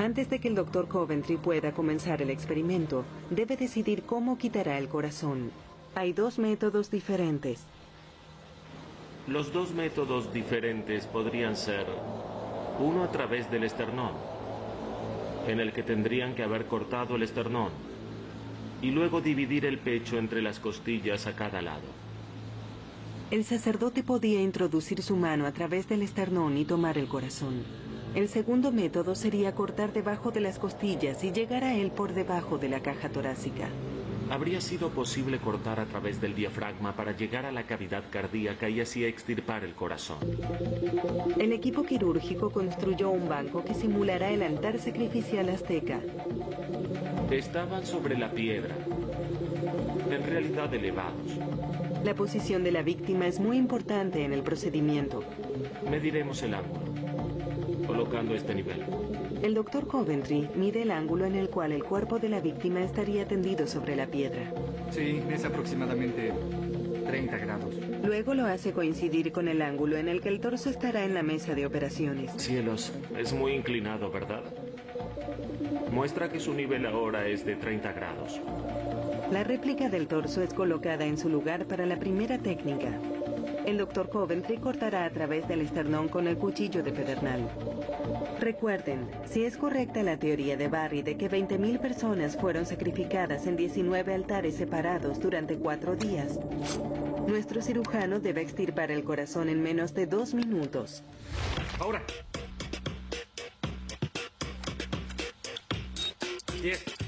Antes 0.00 0.30
de 0.30 0.38
que 0.38 0.48
el 0.48 0.54
doctor 0.54 0.88
Coventry 0.88 1.36
pueda 1.36 1.72
comenzar 1.72 2.22
el 2.22 2.30
experimento, 2.30 3.04
debe 3.28 3.58
decidir 3.58 4.04
cómo 4.04 4.38
quitará 4.38 4.78
el 4.78 4.88
corazón. 4.88 5.50
Hay 5.94 6.14
dos 6.14 6.38
métodos 6.38 6.90
diferentes. 6.90 7.66
Los 9.26 9.52
dos 9.52 9.74
métodos 9.74 10.32
diferentes 10.32 11.04
podrían 11.04 11.54
ser 11.54 11.84
uno 12.78 13.04
a 13.04 13.12
través 13.12 13.50
del 13.50 13.64
esternón, 13.64 14.12
en 15.46 15.60
el 15.60 15.70
que 15.74 15.82
tendrían 15.82 16.34
que 16.34 16.44
haber 16.44 16.64
cortado 16.64 17.16
el 17.16 17.22
esternón, 17.22 17.68
y 18.80 18.92
luego 18.92 19.20
dividir 19.20 19.66
el 19.66 19.78
pecho 19.80 20.16
entre 20.16 20.40
las 20.40 20.60
costillas 20.60 21.26
a 21.26 21.36
cada 21.36 21.60
lado. 21.60 21.84
El 23.30 23.44
sacerdote 23.44 24.02
podía 24.02 24.40
introducir 24.40 25.02
su 25.02 25.14
mano 25.16 25.44
a 25.44 25.52
través 25.52 25.90
del 25.90 26.00
esternón 26.00 26.56
y 26.56 26.64
tomar 26.64 26.96
el 26.96 27.06
corazón. 27.06 27.79
El 28.14 28.28
segundo 28.28 28.72
método 28.72 29.14
sería 29.14 29.54
cortar 29.54 29.92
debajo 29.92 30.30
de 30.32 30.40
las 30.40 30.58
costillas 30.58 31.22
y 31.22 31.30
llegar 31.32 31.62
a 31.62 31.76
él 31.76 31.92
por 31.92 32.12
debajo 32.12 32.58
de 32.58 32.68
la 32.68 32.80
caja 32.80 33.08
torácica. 33.08 33.68
Habría 34.30 34.60
sido 34.60 34.90
posible 34.90 35.38
cortar 35.38 35.80
a 35.80 35.86
través 35.86 36.20
del 36.20 36.34
diafragma 36.34 36.94
para 36.94 37.16
llegar 37.16 37.46
a 37.46 37.52
la 37.52 37.64
cavidad 37.64 38.04
cardíaca 38.10 38.68
y 38.68 38.80
así 38.80 39.04
extirpar 39.04 39.64
el 39.64 39.74
corazón. 39.74 40.18
El 41.36 41.52
equipo 41.52 41.84
quirúrgico 41.84 42.50
construyó 42.50 43.10
un 43.10 43.28
banco 43.28 43.64
que 43.64 43.74
simulará 43.74 44.30
el 44.30 44.42
altar 44.42 44.78
sacrificial 44.78 45.48
azteca. 45.48 46.00
Estaban 47.30 47.84
sobre 47.86 48.16
la 48.18 48.30
piedra, 48.30 48.76
en 50.10 50.22
realidad 50.24 50.72
elevados. 50.74 51.38
La 52.04 52.14
posición 52.14 52.64
de 52.64 52.72
la 52.72 52.82
víctima 52.82 53.26
es 53.26 53.40
muy 53.40 53.56
importante 53.56 54.24
en 54.24 54.32
el 54.32 54.42
procedimiento. 54.42 55.22
Mediremos 55.90 56.42
el 56.42 56.54
ángulo, 56.54 56.89
colocando 57.90 58.36
este 58.36 58.54
nivel. 58.54 58.84
El 59.42 59.54
doctor 59.54 59.88
Coventry 59.88 60.48
mide 60.54 60.82
el 60.82 60.92
ángulo 60.92 61.26
en 61.26 61.34
el 61.34 61.50
cual 61.50 61.72
el 61.72 61.82
cuerpo 61.82 62.20
de 62.20 62.28
la 62.28 62.40
víctima 62.40 62.82
estaría 62.82 63.26
tendido 63.26 63.66
sobre 63.66 63.96
la 63.96 64.06
piedra. 64.06 64.52
Sí, 64.90 65.20
es 65.28 65.44
aproximadamente 65.44 66.32
30 67.04 67.38
grados. 67.38 67.74
Luego 68.04 68.34
lo 68.34 68.46
hace 68.46 68.72
coincidir 68.72 69.32
con 69.32 69.48
el 69.48 69.60
ángulo 69.60 69.96
en 69.96 70.08
el 70.08 70.20
que 70.20 70.28
el 70.28 70.38
torso 70.38 70.70
estará 70.70 71.04
en 71.04 71.14
la 71.14 71.24
mesa 71.24 71.56
de 71.56 71.66
operaciones. 71.66 72.30
Cielos, 72.36 72.92
es 73.18 73.32
muy 73.32 73.54
inclinado, 73.54 74.08
¿verdad? 74.12 74.44
Muestra 75.90 76.28
que 76.28 76.38
su 76.38 76.54
nivel 76.54 76.86
ahora 76.86 77.26
es 77.26 77.44
de 77.44 77.56
30 77.56 77.92
grados. 77.92 78.40
La 79.32 79.42
réplica 79.42 79.88
del 79.88 80.06
torso 80.06 80.42
es 80.42 80.54
colocada 80.54 81.04
en 81.06 81.18
su 81.18 81.28
lugar 81.28 81.66
para 81.66 81.86
la 81.86 81.98
primera 81.98 82.38
técnica. 82.38 82.92
El 83.70 83.78
doctor 83.78 84.10
Coventry 84.10 84.56
cortará 84.56 85.04
a 85.04 85.10
través 85.10 85.46
del 85.46 85.60
esternón 85.60 86.08
con 86.08 86.26
el 86.26 86.36
cuchillo 86.36 86.82
de 86.82 86.90
pedernal. 86.90 87.48
Recuerden, 88.40 89.08
si 89.26 89.44
es 89.44 89.56
correcta 89.56 90.02
la 90.02 90.16
teoría 90.16 90.56
de 90.56 90.66
Barry 90.66 91.02
de 91.02 91.16
que 91.16 91.30
20.000 91.30 91.78
personas 91.78 92.36
fueron 92.36 92.66
sacrificadas 92.66 93.46
en 93.46 93.54
19 93.54 94.12
altares 94.12 94.56
separados 94.56 95.20
durante 95.20 95.56
cuatro 95.56 95.94
días, 95.94 96.40
nuestro 97.28 97.62
cirujano 97.62 98.18
debe 98.18 98.40
extirpar 98.40 98.90
el 98.90 99.04
corazón 99.04 99.48
en 99.48 99.62
menos 99.62 99.94
de 99.94 100.06
dos 100.08 100.34
minutos. 100.34 101.04
Ahora. 101.78 102.02
10. 106.60 106.99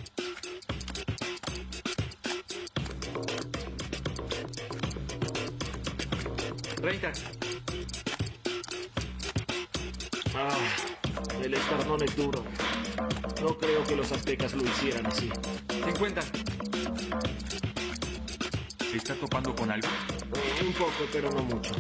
30. 7.03 7.21
Ah, 10.37 10.57
el 11.43 11.55
esternón 11.55 12.03
es 12.05 12.17
duro. 12.17 12.45
No 13.43 13.59
creo 13.59 13.85
que 13.85 13.97
los 13.97 14.13
aztecas 14.13 14.55
lo 14.55 14.63
hicieran 14.63 15.07
así. 15.07 15.29
50. 15.85 16.21
¿Está 18.95 19.15
topando 19.17 19.53
con 19.55 19.71
algo? 19.71 19.89
Eh, 19.89 20.65
un 20.65 20.73
poco, 20.75 20.93
pero 21.13 21.31
no 21.33 21.43
mucho. 21.43 21.73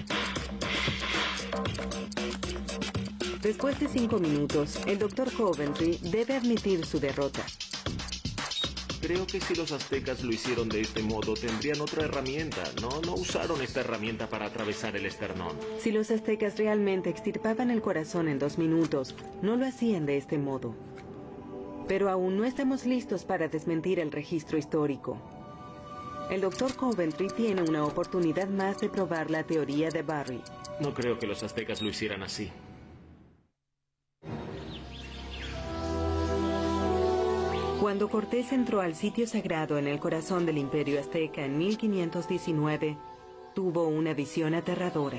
Después 3.40 3.78
de 3.78 3.88
cinco 3.88 4.18
minutos, 4.18 4.80
el 4.87 4.98
doctor 4.98 5.32
Coventry 5.32 5.98
debe 6.02 6.37
admitir 6.37 6.85
su 6.85 6.98
derrota. 6.98 7.44
Creo 9.02 9.26
que 9.26 9.40
si 9.40 9.56
los 9.56 9.72
aztecas 9.72 10.22
lo 10.22 10.32
hicieron 10.32 10.68
de 10.68 10.80
este 10.80 11.02
modo, 11.02 11.34
tendrían 11.34 11.80
otra 11.80 12.04
herramienta. 12.04 12.62
No, 12.80 13.00
no 13.00 13.14
usaron 13.14 13.60
esta 13.60 13.80
herramienta 13.80 14.28
para 14.28 14.46
atravesar 14.46 14.94
el 14.94 15.06
esternón. 15.06 15.58
Si 15.80 15.90
los 15.90 16.12
aztecas 16.12 16.56
realmente 16.56 17.10
extirpaban 17.10 17.72
el 17.72 17.82
corazón 17.82 18.28
en 18.28 18.38
dos 18.38 18.58
minutos, 18.58 19.16
no 19.42 19.56
lo 19.56 19.66
hacían 19.66 20.06
de 20.06 20.18
este 20.18 20.38
modo. 20.38 20.76
Pero 21.88 22.10
aún 22.10 22.36
no 22.36 22.44
estamos 22.44 22.86
listos 22.86 23.24
para 23.24 23.48
desmentir 23.48 23.98
el 23.98 24.12
registro 24.12 24.56
histórico. 24.56 25.18
El 26.30 26.40
doctor 26.40 26.72
Coventry 26.76 27.26
tiene 27.26 27.62
una 27.62 27.84
oportunidad 27.84 28.48
más 28.48 28.78
de 28.80 28.88
probar 28.88 29.32
la 29.32 29.42
teoría 29.42 29.88
de 29.90 30.02
Barry. 30.02 30.40
No 30.78 30.94
creo 30.94 31.18
que 31.18 31.26
los 31.26 31.42
aztecas 31.42 31.82
lo 31.82 31.88
hicieran 31.88 32.22
así. 32.22 32.52
Cuando 37.82 38.08
Cortés 38.08 38.52
entró 38.52 38.80
al 38.80 38.94
sitio 38.94 39.26
sagrado 39.26 39.76
en 39.76 39.88
el 39.88 39.98
corazón 39.98 40.46
del 40.46 40.56
imperio 40.56 41.00
azteca 41.00 41.44
en 41.44 41.58
1519, 41.58 42.96
tuvo 43.56 43.88
una 43.88 44.14
visión 44.14 44.54
aterradora. 44.54 45.18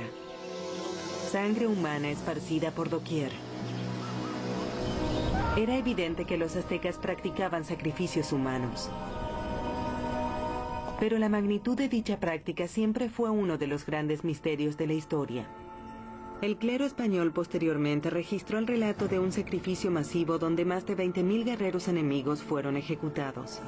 Sangre 1.29 1.67
humana 1.67 2.09
esparcida 2.09 2.71
por 2.71 2.89
doquier. 2.89 3.33
Era 5.57 5.75
evidente 5.75 6.23
que 6.23 6.37
los 6.37 6.55
aztecas 6.55 6.97
practicaban 6.97 7.65
sacrificios 7.65 8.31
humanos. 8.31 8.89
Pero 11.01 11.19
la 11.19 11.27
magnitud 11.27 11.75
de 11.75 11.89
dicha 11.89 12.17
práctica 12.21 12.69
siempre 12.69 13.09
fue 13.09 13.29
uno 13.29 13.57
de 13.57 13.67
los 13.67 13.85
grandes 13.85 14.23
misterios 14.23 14.77
de 14.77 14.87
la 14.87 14.93
historia. 14.93 15.45
El 16.43 16.57
clero 16.57 16.83
español 16.83 17.31
posteriormente 17.31 18.09
registró 18.09 18.59
el 18.59 18.67
relato 18.67 19.07
de 19.07 19.17
un 19.17 19.31
sacrificio 19.31 19.89
masivo 19.89 20.39
donde 20.39 20.65
más 20.65 20.85
de 20.85 20.97
20.000 20.97 21.45
guerreros 21.45 21.87
enemigos 21.87 22.43
fueron 22.43 22.75
ejecutados. 22.75 23.61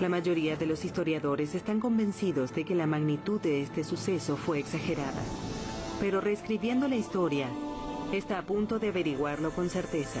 La 0.00 0.08
mayoría 0.08 0.54
de 0.54 0.66
los 0.66 0.84
historiadores 0.84 1.56
están 1.56 1.80
convencidos 1.80 2.54
de 2.54 2.64
que 2.64 2.76
la 2.76 2.86
magnitud 2.86 3.40
de 3.40 3.60
este 3.60 3.82
suceso 3.82 4.36
fue 4.36 4.60
exagerada. 4.60 5.20
Pero 5.98 6.20
reescribiendo 6.20 6.86
la 6.86 6.94
historia, 6.94 7.48
está 8.12 8.38
a 8.38 8.46
punto 8.46 8.78
de 8.78 8.90
averiguarlo 8.90 9.50
con 9.50 9.68
certeza. 9.68 10.20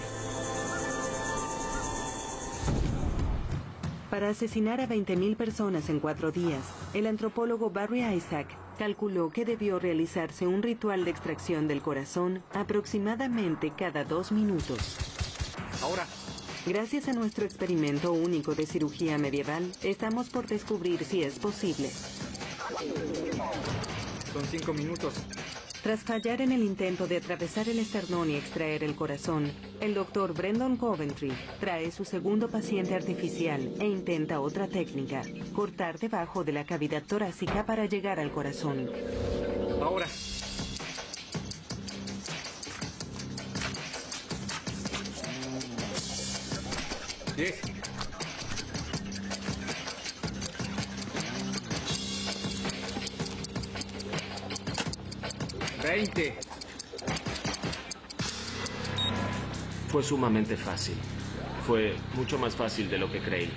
Para 4.10 4.30
asesinar 4.30 4.80
a 4.80 4.88
20.000 4.88 5.36
personas 5.36 5.88
en 5.88 6.00
cuatro 6.00 6.32
días, 6.32 6.64
el 6.94 7.06
antropólogo 7.06 7.70
Barry 7.70 8.02
Isaac 8.02 8.48
calculó 8.80 9.28
que 9.28 9.44
debió 9.44 9.78
realizarse 9.78 10.46
un 10.46 10.62
ritual 10.62 11.04
de 11.04 11.10
extracción 11.10 11.68
del 11.68 11.82
corazón 11.82 12.42
aproximadamente 12.54 13.74
cada 13.76 14.04
dos 14.04 14.32
minutos. 14.32 14.96
Ahora. 15.82 16.06
Gracias 16.64 17.06
a 17.08 17.12
nuestro 17.12 17.44
experimento 17.44 18.12
único 18.12 18.54
de 18.54 18.64
cirugía 18.64 19.18
medieval, 19.18 19.70
estamos 19.82 20.30
por 20.30 20.46
descubrir 20.46 21.04
si 21.04 21.22
es 21.22 21.38
posible. 21.38 21.90
Son 24.32 24.44
cinco 24.50 24.72
minutos. 24.72 25.14
Tras 25.82 26.00
fallar 26.00 26.42
en 26.42 26.52
el 26.52 26.62
intento 26.62 27.06
de 27.06 27.16
atravesar 27.16 27.66
el 27.68 27.78
esternón 27.78 28.28
y 28.30 28.36
extraer 28.36 28.84
el 28.84 28.94
corazón, 28.94 29.50
el 29.80 29.94
doctor 29.94 30.34
Brendan 30.34 30.76
Coventry 30.76 31.32
trae 31.58 31.90
su 31.90 32.04
segundo 32.04 32.50
paciente 32.50 32.94
artificial 32.94 33.72
e 33.80 33.86
intenta 33.86 34.40
otra 34.40 34.68
técnica, 34.68 35.22
cortar 35.54 35.98
debajo 35.98 36.44
de 36.44 36.52
la 36.52 36.66
cavidad 36.66 37.02
torácica 37.02 37.64
para 37.64 37.86
llegar 37.86 38.20
al 38.20 38.30
corazón. 38.30 38.90
Ahora. 39.80 40.06
Diez. 47.36 47.79
Veinte. 55.90 56.36
Fue 59.88 60.04
sumamente 60.04 60.56
fácil. 60.56 60.94
Fue 61.66 61.96
mucho 62.14 62.38
más 62.38 62.54
fácil 62.54 62.88
de 62.88 62.96
lo 62.96 63.10
que 63.10 63.18
creí. 63.18 63.50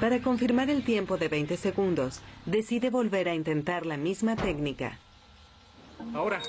Para 0.00 0.22
confirmar 0.22 0.70
el 0.70 0.84
tiempo 0.84 1.16
de 1.16 1.26
20 1.26 1.56
segundos, 1.56 2.20
decide 2.46 2.90
volver 2.90 3.28
a 3.28 3.34
intentar 3.34 3.86
la 3.86 3.96
misma 3.96 4.36
técnica. 4.36 4.98
Ahora. 6.14 6.40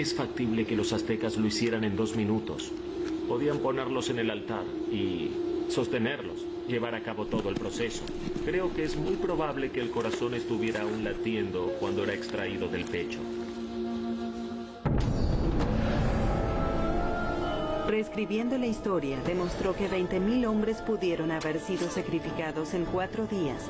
Es 0.00 0.14
factible 0.14 0.64
que 0.64 0.76
los 0.76 0.92
aztecas 0.92 1.36
lo 1.36 1.46
hicieran 1.46 1.84
en 1.84 1.94
dos 1.94 2.16
minutos. 2.16 2.72
Podían 3.28 3.58
ponerlos 3.58 4.08
en 4.08 4.18
el 4.18 4.30
altar 4.30 4.64
y 4.90 5.30
sostenerlos, 5.68 6.46
llevar 6.68 6.94
a 6.94 7.02
cabo 7.02 7.26
todo 7.26 7.50
el 7.50 7.54
proceso. 7.54 8.02
Creo 8.44 8.72
que 8.74 8.84
es 8.84 8.96
muy 8.96 9.16
probable 9.16 9.70
que 9.70 9.80
el 9.80 9.90
corazón 9.90 10.34
estuviera 10.34 10.82
aún 10.82 11.04
latiendo 11.04 11.74
cuando 11.78 12.04
era 12.04 12.14
extraído 12.14 12.68
del 12.68 12.84
pecho. 12.84 13.18
Reescribiendo 17.86 18.56
la 18.56 18.66
historia, 18.66 19.20
demostró 19.26 19.74
que 19.74 19.90
20.000 19.90 20.46
hombres 20.46 20.78
pudieron 20.78 21.30
haber 21.30 21.60
sido 21.60 21.90
sacrificados 21.90 22.72
en 22.72 22.84
cuatro 22.86 23.26
días. 23.26 23.68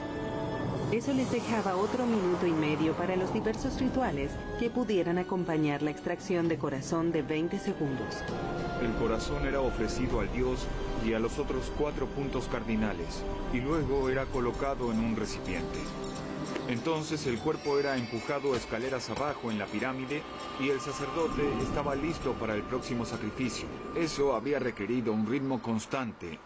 Eso 0.93 1.13
les 1.13 1.31
dejaba 1.31 1.77
otro 1.77 2.05
minuto 2.05 2.49
y 2.49 2.51
medio 2.51 2.95
para 2.95 3.15
los 3.15 3.33
diversos 3.33 3.81
rituales 3.81 4.33
que 4.59 4.71
pudieran 4.71 5.19
acompañar 5.19 5.83
la 5.83 5.93
extracción 5.93 6.49
de 6.49 6.59
corazón 6.59 7.13
de 7.13 7.23
20 7.23 7.61
segundos. 7.61 8.17
El 8.83 8.93
corazón 8.95 9.47
era 9.47 9.61
ofrecido 9.61 10.19
al 10.19 10.33
dios 10.33 10.67
y 11.07 11.13
a 11.13 11.21
los 11.21 11.39
otros 11.39 11.73
cuatro 11.79 12.09
puntos 12.09 12.49
cardinales, 12.49 13.23
y 13.53 13.61
luego 13.61 14.09
era 14.09 14.27
colocado 14.27 14.91
en 14.91 14.99
un 14.99 15.15
recipiente. 15.15 15.79
Entonces 16.69 17.25
el 17.29 17.39
cuerpo 17.39 17.79
era 17.79 17.97
empujado 17.97 18.57
escaleras 18.57 19.11
abajo 19.11 19.53
en 19.53 19.61
la 19.61 19.67
pirámide 19.67 20.23
y 20.59 20.71
el 20.71 20.81
sacerdote 20.81 21.43
estaba 21.63 21.95
listo 21.95 22.33
para 22.33 22.57
el 22.57 22.63
próximo 22.63 23.05
sacrificio. 23.05 23.69
Eso 23.95 24.35
había 24.35 24.59
requerido 24.59 25.13
un 25.13 25.25
ritmo 25.25 25.63
constante 25.63 26.37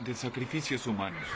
de 0.00 0.14
sacrificios 0.14 0.86
humanos. 0.86 1.26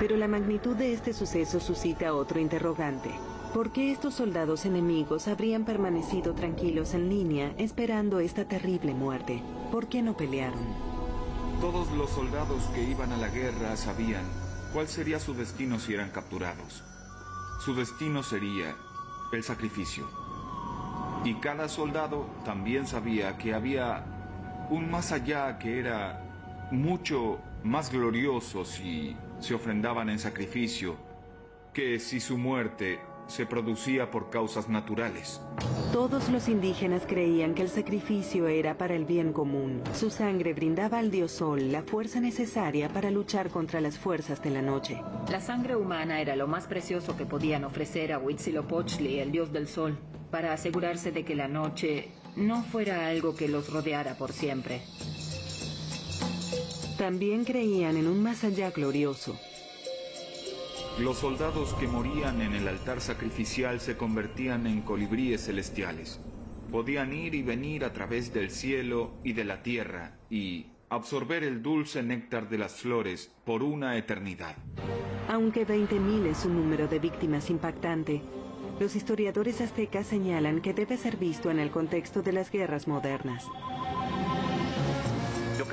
Pero 0.00 0.16
la 0.16 0.28
magnitud 0.28 0.76
de 0.76 0.92
este 0.92 1.12
suceso 1.12 1.58
suscita 1.58 2.14
otro 2.14 2.38
interrogante. 2.38 3.10
¿Por 3.52 3.72
qué 3.72 3.90
estos 3.90 4.14
soldados 4.14 4.64
enemigos 4.64 5.26
habrían 5.26 5.64
permanecido 5.64 6.34
tranquilos 6.34 6.94
en 6.94 7.08
línea 7.08 7.52
esperando 7.58 8.20
esta 8.20 8.44
terrible 8.44 8.94
muerte? 8.94 9.42
¿Por 9.72 9.88
qué 9.88 10.02
no 10.02 10.16
pelearon? 10.16 10.60
Todos 11.60 11.90
los 11.92 12.10
soldados 12.10 12.62
que 12.74 12.84
iban 12.84 13.12
a 13.12 13.16
la 13.16 13.28
guerra 13.28 13.76
sabían 13.76 14.24
cuál 14.72 14.86
sería 14.86 15.18
su 15.18 15.34
destino 15.34 15.80
si 15.80 15.94
eran 15.94 16.10
capturados. 16.10 16.84
Su 17.64 17.74
destino 17.74 18.22
sería 18.22 18.76
el 19.32 19.42
sacrificio. 19.42 20.06
Y 21.24 21.34
cada 21.34 21.68
soldado 21.68 22.26
también 22.44 22.86
sabía 22.86 23.36
que 23.36 23.52
había 23.52 24.04
un 24.70 24.90
más 24.90 25.10
allá 25.10 25.58
que 25.58 25.80
era 25.80 26.22
mucho 26.70 27.40
más 27.64 27.90
glorioso 27.90 28.64
si 28.64 29.16
se 29.40 29.54
ofrendaban 29.54 30.08
en 30.10 30.18
sacrificio 30.18 30.96
que 31.72 31.98
si 31.98 32.20
su 32.20 32.38
muerte 32.38 33.00
se 33.28 33.46
producía 33.46 34.10
por 34.10 34.30
causas 34.30 34.68
naturales. 34.68 35.40
Todos 35.92 36.28
los 36.30 36.48
indígenas 36.48 37.02
creían 37.06 37.54
que 37.54 37.62
el 37.62 37.68
sacrificio 37.68 38.48
era 38.48 38.76
para 38.76 38.94
el 38.94 39.04
bien 39.04 39.32
común. 39.32 39.82
Su 39.94 40.10
sangre 40.10 40.54
brindaba 40.54 40.98
al 40.98 41.10
dios 41.10 41.32
Sol 41.32 41.70
la 41.70 41.82
fuerza 41.82 42.20
necesaria 42.20 42.88
para 42.88 43.10
luchar 43.10 43.50
contra 43.50 43.80
las 43.80 43.98
fuerzas 43.98 44.42
de 44.42 44.50
la 44.50 44.62
noche. 44.62 45.00
La 45.30 45.40
sangre 45.40 45.76
humana 45.76 46.20
era 46.20 46.36
lo 46.36 46.46
más 46.46 46.66
precioso 46.66 47.16
que 47.16 47.26
podían 47.26 47.64
ofrecer 47.64 48.12
a 48.12 48.18
Huitzilopochtli, 48.18 49.20
el 49.20 49.30
dios 49.30 49.52
del 49.52 49.68
Sol, 49.68 49.98
para 50.30 50.52
asegurarse 50.52 51.12
de 51.12 51.24
que 51.24 51.34
la 51.34 51.48
noche 51.48 52.08
no 52.36 52.62
fuera 52.62 53.08
algo 53.08 53.36
que 53.36 53.48
los 53.48 53.70
rodeara 53.70 54.14
por 54.14 54.32
siempre. 54.32 54.80
También 56.98 57.44
creían 57.44 57.96
en 57.96 58.08
un 58.08 58.20
más 58.24 58.42
allá 58.42 58.72
glorioso. 58.72 59.38
Los 60.98 61.18
soldados 61.18 61.72
que 61.74 61.86
morían 61.86 62.42
en 62.42 62.54
el 62.54 62.66
altar 62.66 63.00
sacrificial 63.00 63.78
se 63.78 63.96
convertían 63.96 64.66
en 64.66 64.82
colibríes 64.82 65.44
celestiales. 65.46 66.18
Podían 66.72 67.12
ir 67.12 67.36
y 67.36 67.42
venir 67.42 67.84
a 67.84 67.92
través 67.92 68.34
del 68.34 68.50
cielo 68.50 69.12
y 69.22 69.32
de 69.32 69.44
la 69.44 69.62
tierra 69.62 70.18
y 70.28 70.72
absorber 70.90 71.44
el 71.44 71.62
dulce 71.62 72.02
néctar 72.02 72.48
de 72.48 72.58
las 72.58 72.80
flores 72.80 73.30
por 73.44 73.62
una 73.62 73.96
eternidad. 73.96 74.56
Aunque 75.28 75.64
20.000 75.64 76.26
es 76.26 76.44
un 76.46 76.56
número 76.56 76.88
de 76.88 76.98
víctimas 76.98 77.48
impactante, 77.48 78.22
los 78.80 78.96
historiadores 78.96 79.60
aztecas 79.60 80.08
señalan 80.08 80.60
que 80.60 80.74
debe 80.74 80.96
ser 80.96 81.16
visto 81.16 81.48
en 81.48 81.60
el 81.60 81.70
contexto 81.70 82.22
de 82.22 82.32
las 82.32 82.50
guerras 82.50 82.88
modernas. 82.88 83.44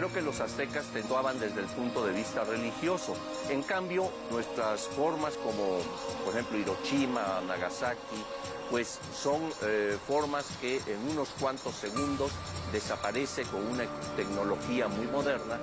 Creo 0.06 0.22
que 0.22 0.22
los 0.22 0.40
aztecas 0.40 0.86
actuaban 0.96 1.40
desde 1.40 1.62
el 1.62 1.66
punto 1.66 2.06
de 2.06 2.14
vista 2.14 2.44
religioso. 2.44 3.16
En 3.50 3.64
cambio, 3.64 4.12
nuestras 4.30 4.82
formas 4.82 5.36
como, 5.38 5.80
por 6.24 6.32
ejemplo, 6.32 6.60
Hiroshima, 6.60 7.42
Nagasaki, 7.48 8.24
pues 8.70 9.00
son 9.16 9.42
eh, 9.64 9.98
formas 10.06 10.46
que 10.62 10.76
en 10.86 11.10
unos 11.10 11.30
cuantos 11.40 11.74
segundos 11.74 12.32
desaparece 12.72 13.46
con 13.46 13.66
una 13.66 13.86
tecnología 14.16 14.88
muy 14.88 15.08
moderna, 15.08 15.58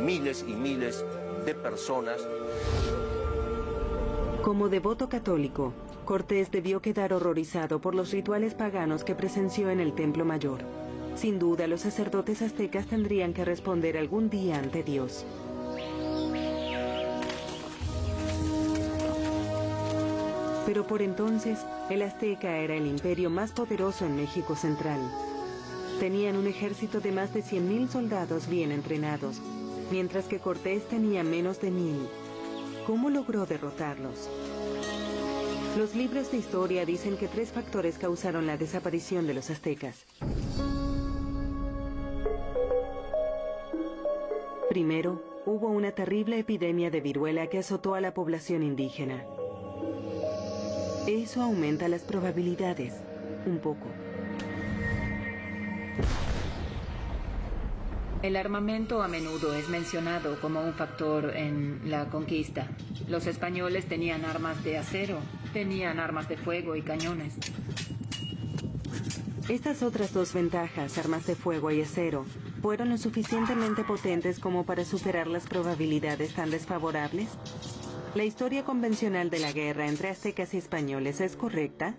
miles 0.00 0.44
y 0.46 0.52
miles 0.52 1.04
de 1.44 1.56
personas. 1.56 2.20
Como 4.40 4.68
devoto 4.68 5.08
católico, 5.08 5.72
Cortés 6.04 6.52
debió 6.52 6.80
quedar 6.80 7.12
horrorizado 7.12 7.80
por 7.80 7.96
los 7.96 8.12
rituales 8.12 8.54
paganos 8.54 9.02
que 9.02 9.16
presenció 9.16 9.68
en 9.68 9.80
el 9.80 9.94
Templo 9.94 10.24
Mayor. 10.24 10.79
Sin 11.16 11.38
duda, 11.38 11.66
los 11.66 11.82
sacerdotes 11.82 12.42
aztecas 12.42 12.86
tendrían 12.86 13.32
que 13.32 13.44
responder 13.44 13.96
algún 13.96 14.30
día 14.30 14.58
ante 14.58 14.82
Dios. 14.82 15.26
Pero 20.66 20.86
por 20.86 21.02
entonces, 21.02 21.58
el 21.90 22.02
azteca 22.02 22.58
era 22.58 22.74
el 22.74 22.86
imperio 22.86 23.28
más 23.28 23.52
poderoso 23.52 24.06
en 24.06 24.16
México 24.16 24.54
Central. 24.54 25.00
Tenían 25.98 26.36
un 26.36 26.46
ejército 26.46 27.00
de 27.00 27.12
más 27.12 27.34
de 27.34 27.42
100.000 27.42 27.88
soldados 27.88 28.48
bien 28.48 28.70
entrenados, 28.70 29.40
mientras 29.90 30.26
que 30.26 30.38
Cortés 30.38 30.86
tenía 30.88 31.24
menos 31.24 31.60
de 31.60 31.70
mil. 31.70 32.08
¿Cómo 32.86 33.10
logró 33.10 33.46
derrotarlos? 33.46 34.28
Los 35.76 35.94
libros 35.94 36.30
de 36.32 36.38
historia 36.38 36.86
dicen 36.86 37.16
que 37.16 37.28
tres 37.28 37.50
factores 37.50 37.98
causaron 37.98 38.46
la 38.46 38.56
desaparición 38.56 39.26
de 39.26 39.34
los 39.34 39.50
aztecas. 39.50 40.04
Primero, 44.70 45.20
hubo 45.46 45.66
una 45.66 45.90
terrible 45.90 46.38
epidemia 46.38 46.92
de 46.92 47.00
viruela 47.00 47.48
que 47.48 47.58
azotó 47.58 47.96
a 47.96 48.00
la 48.00 48.14
población 48.14 48.62
indígena. 48.62 49.24
Eso 51.08 51.42
aumenta 51.42 51.88
las 51.88 52.02
probabilidades, 52.02 52.94
un 53.46 53.58
poco. 53.58 53.88
El 58.22 58.36
armamento 58.36 59.02
a 59.02 59.08
menudo 59.08 59.56
es 59.56 59.68
mencionado 59.68 60.40
como 60.40 60.60
un 60.60 60.72
factor 60.74 61.36
en 61.36 61.80
la 61.90 62.08
conquista. 62.08 62.68
Los 63.08 63.26
españoles 63.26 63.86
tenían 63.86 64.24
armas 64.24 64.62
de 64.62 64.78
acero, 64.78 65.18
tenían 65.52 65.98
armas 65.98 66.28
de 66.28 66.36
fuego 66.36 66.76
y 66.76 66.82
cañones. 66.82 67.34
Estas 69.48 69.82
otras 69.82 70.14
dos 70.14 70.32
ventajas, 70.32 70.96
armas 70.96 71.26
de 71.26 71.34
fuego 71.34 71.72
y 71.72 71.82
acero, 71.82 72.24
fueron 72.60 72.90
lo 72.90 72.98
suficientemente 72.98 73.84
potentes 73.84 74.38
como 74.38 74.64
para 74.64 74.84
superar 74.84 75.26
las 75.26 75.46
probabilidades 75.46 76.34
tan 76.34 76.50
desfavorables? 76.50 77.28
¿La 78.14 78.24
historia 78.24 78.64
convencional 78.64 79.30
de 79.30 79.38
la 79.38 79.52
guerra 79.52 79.86
entre 79.86 80.08
aztecas 80.08 80.54
y 80.54 80.58
españoles 80.58 81.20
es 81.20 81.36
correcta? 81.36 81.94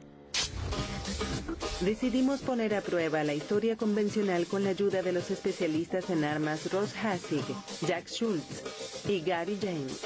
Decidimos 1.82 2.42
poner 2.42 2.76
a 2.76 2.82
prueba 2.82 3.24
la 3.24 3.34
historia 3.34 3.76
convencional 3.76 4.46
con 4.46 4.64
la 4.64 4.70
ayuda 4.70 5.02
de 5.02 5.14
los 5.14 5.32
especialistas 5.32 6.10
en 6.12 6.24
armas 6.24 6.72
Ross 6.72 6.96
Hassig, 6.96 7.44
Jack 7.88 8.08
Schultz 8.08 9.08
y 9.10 9.22
Gary 9.22 9.58
James. 9.60 10.02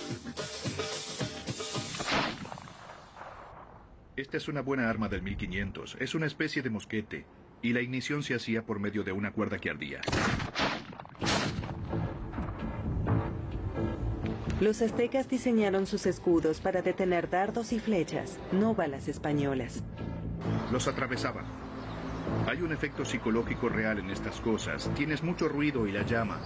Esta 4.16 4.38
es 4.38 4.48
una 4.48 4.62
buena 4.62 4.90
arma 4.90 5.10
del 5.10 5.22
1500. 5.22 5.98
Es 6.00 6.16
una 6.16 6.28
especie 6.28 6.62
de 6.62 6.70
mosquete 6.70 7.26
y 7.62 7.74
la 7.74 7.82
ignición 7.82 8.24
se 8.24 8.36
hacía 8.36 8.64
por 8.64 8.80
medio 8.80 9.04
de 9.04 9.12
una 9.12 9.34
cuerda 9.34 9.58
que 9.58 9.70
ardía. 9.70 10.00
Los 14.62 14.82
aztecas 14.82 15.28
diseñaron 15.28 15.86
sus 15.86 16.06
escudos 16.06 16.62
para 16.62 16.82
detener 16.82 17.30
dardos 17.30 17.74
y 17.74 17.80
flechas, 17.80 18.40
no 18.54 18.74
balas 18.74 19.10
españolas. 19.10 19.84
Los 20.72 20.88
atravesaban. 20.88 21.44
Hay 22.48 22.62
un 22.62 22.72
efecto 22.72 23.04
psicológico 23.04 23.68
real 23.68 24.00
en 24.00 24.10
estas 24.10 24.40
cosas. 24.40 24.90
Tienes 24.96 25.24
mucho 25.24 25.50
ruido 25.50 25.86
y 25.88 25.92
la 25.92 26.04
llama. 26.04 26.40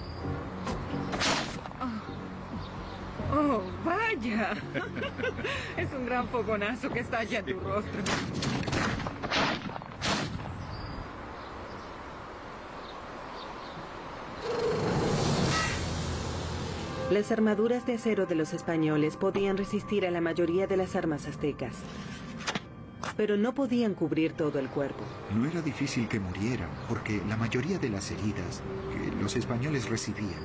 Oh, 3.32 3.62
vaya. 3.86 4.53
es 5.78 5.93
un 5.93 6.05
gran 6.07 6.28
fogonazo 6.30 6.89
que 6.89 7.01
estalla 7.01 7.39
en 7.39 7.45
tu 7.45 7.60
rostro. 7.60 8.01
Las 17.12 17.32
armaduras 17.32 17.88
de 17.88 17.95
acero 17.95 18.28
de 18.28 18.36
los 18.36 18.53
españoles 18.53 19.16
podían 19.16 19.57
resistir 19.57 20.05
a 20.05 20.12
la 20.12 20.22
mayoría 20.22 20.68
de 20.68 20.78
las 20.78 20.95
armas 20.95 21.26
aztecas, 21.28 21.74
pero 23.18 23.36
no 23.36 23.55
podían 23.55 23.95
cubrir 23.95 24.34
todo 24.34 24.60
el 24.60 24.70
cuerpo. 24.70 25.03
No 25.36 25.47
era 25.47 25.60
difícil 25.64 26.07
que 26.07 26.20
murieran, 26.20 26.70
porque 26.88 27.20
la 27.28 27.36
mayoría 27.36 27.80
de 27.80 27.89
las 27.89 28.12
heridas 28.12 28.62
que 28.93 29.12
los 29.20 29.36
españoles 29.36 29.89
recibían 29.89 30.43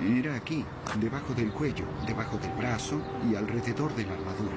era 0.00 0.34
aquí, 0.34 0.64
debajo 0.98 1.34
del 1.34 1.52
cuello, 1.52 1.84
debajo 2.06 2.38
del 2.38 2.52
brazo 2.52 2.98
y 3.30 3.34
alrededor 3.34 3.94
de 3.94 4.06
la 4.06 4.14
armadura. 4.14 4.56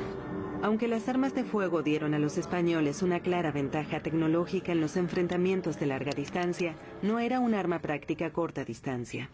Aunque 0.61 0.89
las 0.89 1.07
armas 1.07 1.33
de 1.33 1.45
fuego 1.45 1.83
dieron 1.83 2.13
a 2.13 2.19
los 2.19 2.37
españoles 2.37 3.01
una 3.01 3.21
clara 3.21 3.51
ventaja 3.51 4.01
tecnológica 4.01 4.73
en 4.73 4.81
los 4.81 4.97
enfrentamientos 4.97 5.79
de 5.79 5.85
larga 5.85 6.11
distancia, 6.11 6.75
no 7.01 7.19
era 7.19 7.39
un 7.39 7.53
arma 7.53 7.79
práctica 7.79 8.25
a 8.25 8.33
corta 8.33 8.65
distancia. 8.65 9.29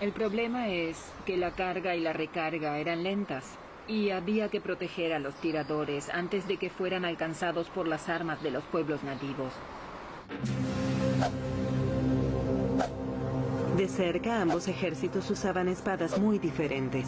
El 0.00 0.12
problema 0.12 0.68
es 0.68 0.96
que 1.26 1.36
la 1.36 1.50
carga 1.50 1.94
y 1.96 2.00
la 2.00 2.14
recarga 2.14 2.78
eran 2.78 3.02
lentas 3.02 3.58
y 3.88 4.08
había 4.08 4.48
que 4.48 4.62
proteger 4.62 5.12
a 5.12 5.18
los 5.18 5.34
tiradores 5.34 6.08
antes 6.08 6.48
de 6.48 6.56
que 6.56 6.70
fueran 6.70 7.04
alcanzados 7.04 7.68
por 7.68 7.86
las 7.86 8.08
armas 8.08 8.42
de 8.42 8.50
los 8.50 8.64
pueblos 8.64 9.02
nativos. 9.02 9.52
De 13.76 13.86
cerca, 13.86 14.40
ambos 14.40 14.66
ejércitos 14.68 15.28
usaban 15.30 15.68
espadas 15.68 16.18
muy 16.18 16.38
diferentes. 16.38 17.06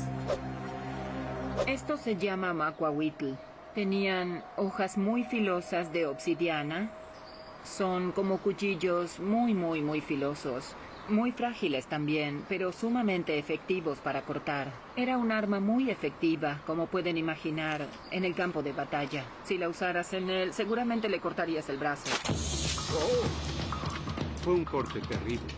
Esto 1.67 1.97
se 1.97 2.17
llama 2.17 2.53
macuahuitl. 2.53 3.33
Tenían 3.75 4.43
hojas 4.57 4.99
muy 4.99 5.25
filosas 5.25 5.91
de 5.95 6.07
obsidiana. 6.07 6.91
Son 7.65 8.13
como 8.13 8.37
cuchillos 8.37 9.19
muy, 9.19 9.55
muy, 9.55 9.81
muy 9.81 10.03
filosos. 10.03 10.75
Muy 11.09 11.33
frágiles 11.33 11.87
también, 11.87 12.45
pero 12.51 12.71
sumamente 12.71 13.39
efectivos 13.39 13.99
para 13.99 14.21
cortar. 14.23 14.71
Era 14.95 15.17
un 15.17 15.33
arma 15.33 15.59
muy 15.59 15.91
efectiva, 15.91 16.61
como 16.67 16.87
pueden 16.87 17.17
imaginar, 17.17 17.89
en 18.11 18.27
el 18.27 18.35
campo 18.35 18.63
de 18.63 18.73
batalla. 18.73 19.25
Si 19.45 19.57
la 19.57 19.71
usaras 19.71 20.13
en 20.13 20.29
él, 20.29 20.53
seguramente 20.53 21.09
le 21.09 21.19
cortarías 21.19 21.69
el 21.71 21.79
brazo. 21.79 22.11
Fue 24.45 24.53
un 24.53 24.65
corte 24.67 25.01
terrible. 25.01 25.49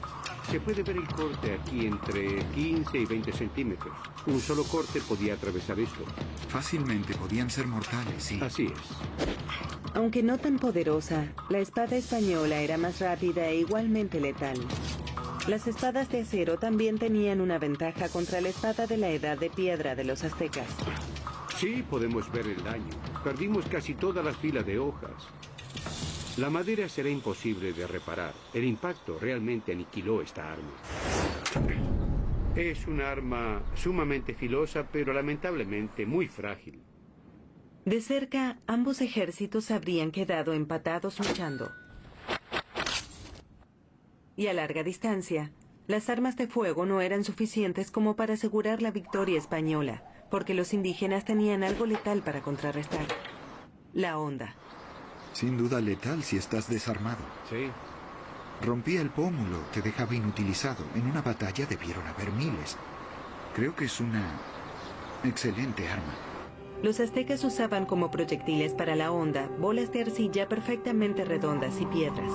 Se 0.50 0.60
puede 0.60 0.82
ver 0.82 0.96
el 0.96 1.08
corte 1.08 1.54
aquí 1.54 1.86
entre 1.86 2.44
15 2.54 2.98
y 2.98 3.04
20 3.06 3.32
centímetros. 3.32 3.94
Un 4.26 4.40
solo 4.40 4.62
corte 4.64 5.00
podía 5.00 5.34
atravesar 5.34 5.80
esto. 5.80 6.04
Fácilmente 6.48 7.14
podían 7.14 7.50
ser 7.50 7.66
mortales, 7.66 8.22
sí. 8.22 8.38
Así 8.42 8.66
es. 8.66 9.94
Aunque 9.94 10.22
no 10.22 10.38
tan 10.38 10.58
poderosa, 10.58 11.32
la 11.48 11.58
espada 11.58 11.96
española 11.96 12.60
era 12.60 12.76
más 12.76 13.00
rápida 13.00 13.46
e 13.48 13.56
igualmente 13.56 14.20
letal. 14.20 14.58
Las 15.48 15.66
espadas 15.66 16.08
de 16.10 16.22
acero 16.22 16.58
también 16.58 16.98
tenían 16.98 17.40
una 17.40 17.58
ventaja 17.58 18.08
contra 18.08 18.40
la 18.40 18.48
espada 18.48 18.86
de 18.86 18.96
la 18.96 19.10
edad 19.10 19.38
de 19.38 19.50
piedra 19.50 19.94
de 19.94 20.04
los 20.04 20.24
aztecas. 20.24 20.66
Sí, 21.58 21.84
podemos 21.88 22.30
ver 22.32 22.46
el 22.48 22.62
daño. 22.64 22.90
Perdimos 23.22 23.66
casi 23.66 23.94
toda 23.94 24.22
la 24.22 24.32
fila 24.32 24.62
de 24.62 24.78
hojas. 24.78 25.12
La 26.36 26.50
madera 26.50 26.88
será 26.88 27.08
imposible 27.08 27.72
de 27.72 27.86
reparar. 27.86 28.34
El 28.52 28.64
impacto 28.64 29.18
realmente 29.20 29.70
aniquiló 29.70 30.20
esta 30.20 30.52
arma. 30.52 30.72
Es 32.56 32.88
una 32.88 33.08
arma 33.08 33.62
sumamente 33.76 34.34
filosa, 34.34 34.84
pero 34.90 35.12
lamentablemente 35.12 36.06
muy 36.06 36.26
frágil. 36.26 36.82
De 37.84 38.00
cerca, 38.00 38.58
ambos 38.66 39.00
ejércitos 39.00 39.70
habrían 39.70 40.10
quedado 40.10 40.54
empatados 40.54 41.20
luchando. 41.20 41.70
Y 44.36 44.48
a 44.48 44.54
larga 44.54 44.82
distancia, 44.82 45.52
las 45.86 46.08
armas 46.08 46.36
de 46.36 46.48
fuego 46.48 46.84
no 46.84 47.00
eran 47.00 47.22
suficientes 47.22 47.92
como 47.92 48.16
para 48.16 48.34
asegurar 48.34 48.82
la 48.82 48.90
victoria 48.90 49.38
española, 49.38 50.02
porque 50.32 50.54
los 50.54 50.74
indígenas 50.74 51.24
tenían 51.24 51.62
algo 51.62 51.86
letal 51.86 52.22
para 52.22 52.42
contrarrestar. 52.42 53.06
La 53.92 54.18
onda. 54.18 54.56
Sin 55.34 55.58
duda 55.58 55.80
letal 55.80 56.22
si 56.22 56.36
estás 56.36 56.68
desarmado. 56.70 57.18
Sí. 57.50 57.66
Rompía 58.64 59.00
el 59.00 59.10
pómulo, 59.10 59.58
te 59.72 59.82
dejaba 59.82 60.14
inutilizado. 60.14 60.84
En 60.94 61.06
una 61.10 61.22
batalla 61.22 61.66
debieron 61.66 62.06
haber 62.06 62.30
miles. 62.30 62.76
Creo 63.52 63.74
que 63.74 63.86
es 63.86 63.98
una 63.98 64.22
excelente 65.24 65.88
arma. 65.88 66.14
Los 66.84 67.00
aztecas 67.00 67.42
usaban 67.42 67.84
como 67.84 68.12
proyectiles 68.12 68.74
para 68.74 68.94
la 68.94 69.10
onda 69.10 69.48
bolas 69.58 69.90
de 69.92 70.02
arcilla 70.02 70.48
perfectamente 70.48 71.24
redondas 71.24 71.80
y 71.80 71.86
piedras. 71.86 72.30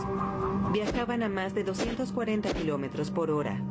Viajaban 0.74 1.24
a 1.24 1.30
más 1.30 1.54
de 1.54 1.64
240 1.64 2.54
kilómetros 2.54 3.12
por 3.12 3.32
hora. 3.32 3.62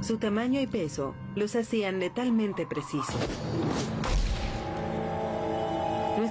Su 0.00 0.16
tamaño 0.16 0.60
y 0.62 0.66
peso 0.66 1.14
los 1.34 1.56
hacían 1.56 2.00
letalmente 2.00 2.66
precisos. 2.66 3.20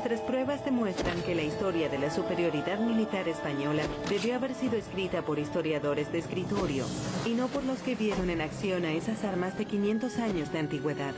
Nuestras 0.03 0.27
pruebas 0.27 0.65
demuestran 0.65 1.21
que 1.21 1.33
la 1.33 1.43
historia 1.43 1.87
de 1.87 1.97
la 1.97 2.11
superioridad 2.11 2.77
militar 2.77 3.25
española 3.29 3.83
debió 4.09 4.35
haber 4.35 4.53
sido 4.53 4.75
escrita 4.75 5.21
por 5.21 5.39
historiadores 5.39 6.11
de 6.11 6.19
escritorio 6.19 6.85
y 7.25 7.29
no 7.29 7.47
por 7.47 7.63
los 7.63 7.79
que 7.79 7.95
vieron 7.95 8.29
en 8.29 8.41
acción 8.41 8.83
a 8.83 8.91
esas 8.91 9.23
armas 9.23 9.57
de 9.57 9.63
500 9.63 10.19
años 10.19 10.51
de 10.51 10.59
antigüedad. 10.59 11.13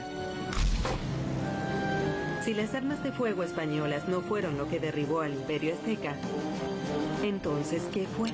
Si 2.44 2.54
las 2.54 2.76
armas 2.76 3.02
de 3.02 3.12
fuego 3.12 3.42
españolas 3.42 4.08
no 4.08 4.22
fueron 4.22 4.56
lo 4.56 4.70
que 4.70 4.80
derribó 4.80 5.22
al 5.22 5.34
imperio 5.34 5.74
azteca, 5.74 6.16
entonces, 7.24 7.82
¿qué 7.92 8.06
fue? 8.06 8.32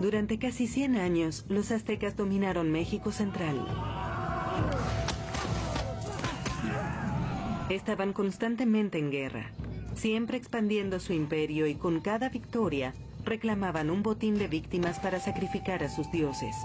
Durante 0.00 0.38
casi 0.38 0.66
100 0.66 0.96
años, 0.96 1.44
los 1.50 1.70
aztecas 1.70 2.16
dominaron 2.16 2.72
México 2.72 3.12
Central. 3.12 3.99
Estaban 7.70 8.12
constantemente 8.12 8.98
en 8.98 9.12
guerra, 9.12 9.52
siempre 9.94 10.36
expandiendo 10.36 10.98
su 10.98 11.12
imperio 11.12 11.68
y 11.68 11.76
con 11.76 12.00
cada 12.00 12.28
victoria 12.28 12.94
reclamaban 13.24 13.90
un 13.90 14.02
botín 14.02 14.36
de 14.38 14.48
víctimas 14.48 14.98
para 14.98 15.20
sacrificar 15.20 15.84
a 15.84 15.88
sus 15.88 16.10
dioses. 16.10 16.56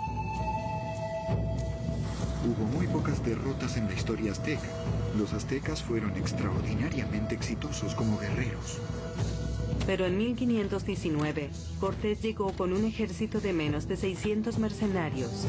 Hubo 2.43 2.65
muy 2.75 2.87
pocas 2.87 3.23
derrotas 3.23 3.77
en 3.77 3.85
la 3.85 3.93
historia 3.93 4.31
azteca. 4.31 4.67
Los 5.15 5.33
aztecas 5.33 5.83
fueron 5.83 6.15
extraordinariamente 6.17 7.35
exitosos 7.35 7.93
como 7.93 8.17
guerreros. 8.17 8.81
Pero 9.85 10.07
en 10.07 10.17
1519, 10.17 11.51
Cortés 11.79 12.19
llegó 12.23 12.51
con 12.53 12.73
un 12.73 12.83
ejército 12.83 13.41
de 13.41 13.53
menos 13.53 13.87
de 13.87 13.97
600 13.97 14.57
mercenarios. 14.57 15.45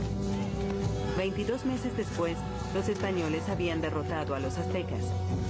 22 1.16 1.64
meses 1.64 1.96
después, 1.96 2.36
los 2.76 2.90
españoles 2.90 3.48
habían 3.48 3.80
derrotado 3.80 4.34
a 4.34 4.38
los 4.38 4.58
aztecas. 4.58 5.00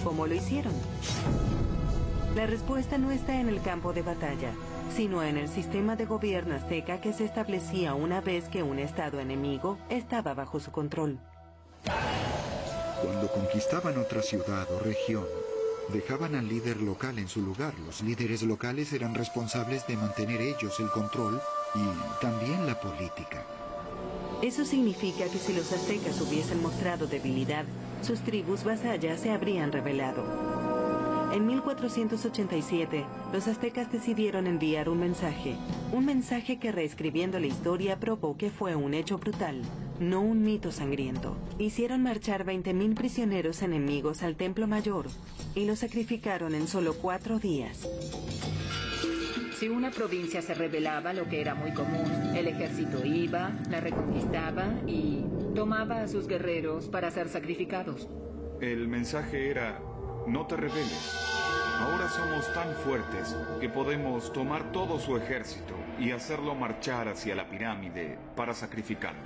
¿Cómo 0.05 0.29
lo 0.29 0.35
hicieron? 0.35 0.73
La 2.37 2.47
respuesta 2.47 2.99
no 2.99 3.11
está 3.11 3.41
en 3.41 3.49
el 3.49 3.61
campo 3.63 3.93
de 3.93 4.03
batalla, 4.03 4.53
sino 4.95 5.25
en 5.25 5.37
el 5.37 5.49
sistema 5.49 5.97
de 5.97 6.05
gobierno 6.05 6.55
azteca 6.55 7.01
que 7.01 7.13
se 7.13 7.25
establecía 7.25 7.95
una 7.95 8.21
vez 8.21 8.49
que 8.49 8.63
un 8.63 8.79
estado 8.79 9.19
enemigo 9.19 9.77
estaba 9.89 10.35
bajo 10.35 10.61
su 10.61 10.71
control. 10.71 11.19
Cuando 13.03 13.29
conquistaban 13.33 13.99
otra 13.99 14.23
ciudad 14.23 14.71
o 14.71 14.79
región, 14.79 15.25
dejaban 15.93 16.37
al 16.37 16.49
líder 16.49 16.81
local 16.81 17.19
en 17.19 17.27
su 17.27 17.41
lugar. 17.41 17.75
Los 17.85 18.03
líderes 18.03 18.45
locales 18.45 18.93
eran 18.93 19.17
responsables 19.17 19.85
de 19.89 19.97
mantener 19.97 20.41
ellos 20.41 20.79
el 20.79 20.91
control 20.91 21.41
y 21.75 22.23
también 22.23 22.69
la 22.69 22.79
política. 22.79 23.56
Eso 24.43 24.65
significa 24.65 25.25
que 25.25 25.39
si 25.39 25.55
los 25.55 25.73
aztecas 25.73 26.21
hubiesen 26.21 26.63
mostrado 26.63 27.07
debilidad, 27.07 27.65
sus 28.03 28.21
tribus 28.21 28.65
vasallas 28.65 29.21
se 29.21 29.31
habrían 29.31 29.73
rebelado. 29.73 30.25
En 31.33 31.47
1487, 31.47 33.05
los 33.33 33.49
aztecas 33.49 33.91
decidieron 33.91 34.47
enviar 34.47 34.89
un 34.89 35.01
mensaje, 35.01 35.57
un 35.93 36.05
mensaje 36.05 36.59
que 36.59 36.71
reescribiendo 36.71 37.41
la 37.41 37.47
historia 37.47 37.99
probó 37.99 38.37
que 38.37 38.51
fue 38.51 38.77
un 38.77 38.95
hecho 38.95 39.19
brutal, 39.19 39.63
no 39.99 40.21
un 40.21 40.43
mito 40.43 40.71
sangriento. 40.71 41.37
Hicieron 41.59 42.03
marchar 42.03 42.45
20.000 42.45 42.95
prisioneros 42.95 43.63
enemigos 43.63 44.23
al 44.23 44.37
Templo 44.37 44.67
Mayor 44.67 45.07
y 45.55 45.65
los 45.65 45.81
sacrificaron 45.81 46.55
en 46.55 46.69
solo 46.69 46.95
cuatro 46.95 47.39
días. 47.39 47.89
Si 49.59 49.71
una 49.71 49.91
provincia 49.91 50.43
se 50.43 50.53
rebelaba, 50.53 51.15
lo 51.15 51.27
que 51.31 51.41
era 51.41 51.55
muy 51.55 51.73
común, 51.73 52.05
el 52.37 52.47
ejército 52.47 53.03
iba, 53.07 53.53
la 53.71 53.81
reconquistaba 53.81 54.67
y 54.87 55.25
tomaba 55.55 56.03
a 56.03 56.09
sus 56.09 56.29
guerreros 56.29 56.89
para 56.89 57.11
ser 57.11 57.31
sacrificados. 57.31 58.07
El 58.61 58.87
mensaje 58.87 59.49
era, 59.49 59.81
no 60.27 60.47
te 60.47 60.57
rebeles. 60.57 61.11
Ahora 61.81 62.07
somos 62.11 62.53
tan 62.53 62.75
fuertes 62.85 63.35
que 63.59 63.71
podemos 63.71 64.31
tomar 64.31 64.73
todo 64.73 64.99
su 64.99 65.17
ejército 65.17 65.75
y 65.99 66.11
hacerlo 66.11 66.55
marchar 66.55 67.09
hacia 67.09 67.35
la 67.35 67.49
pirámide 67.49 68.19
para 68.37 68.53
sacrificarlo. 68.53 69.21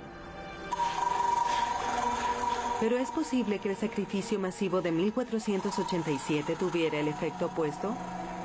Pero 2.79 2.97
es 2.97 3.11
posible 3.11 3.59
que 3.59 3.71
el 3.71 3.75
sacrificio 3.75 4.39
masivo 4.39 4.81
de 4.81 4.93
1487 4.93 6.55
tuviera 6.55 6.99
el 6.99 7.09
efecto 7.09 7.47
opuesto. 7.47 7.93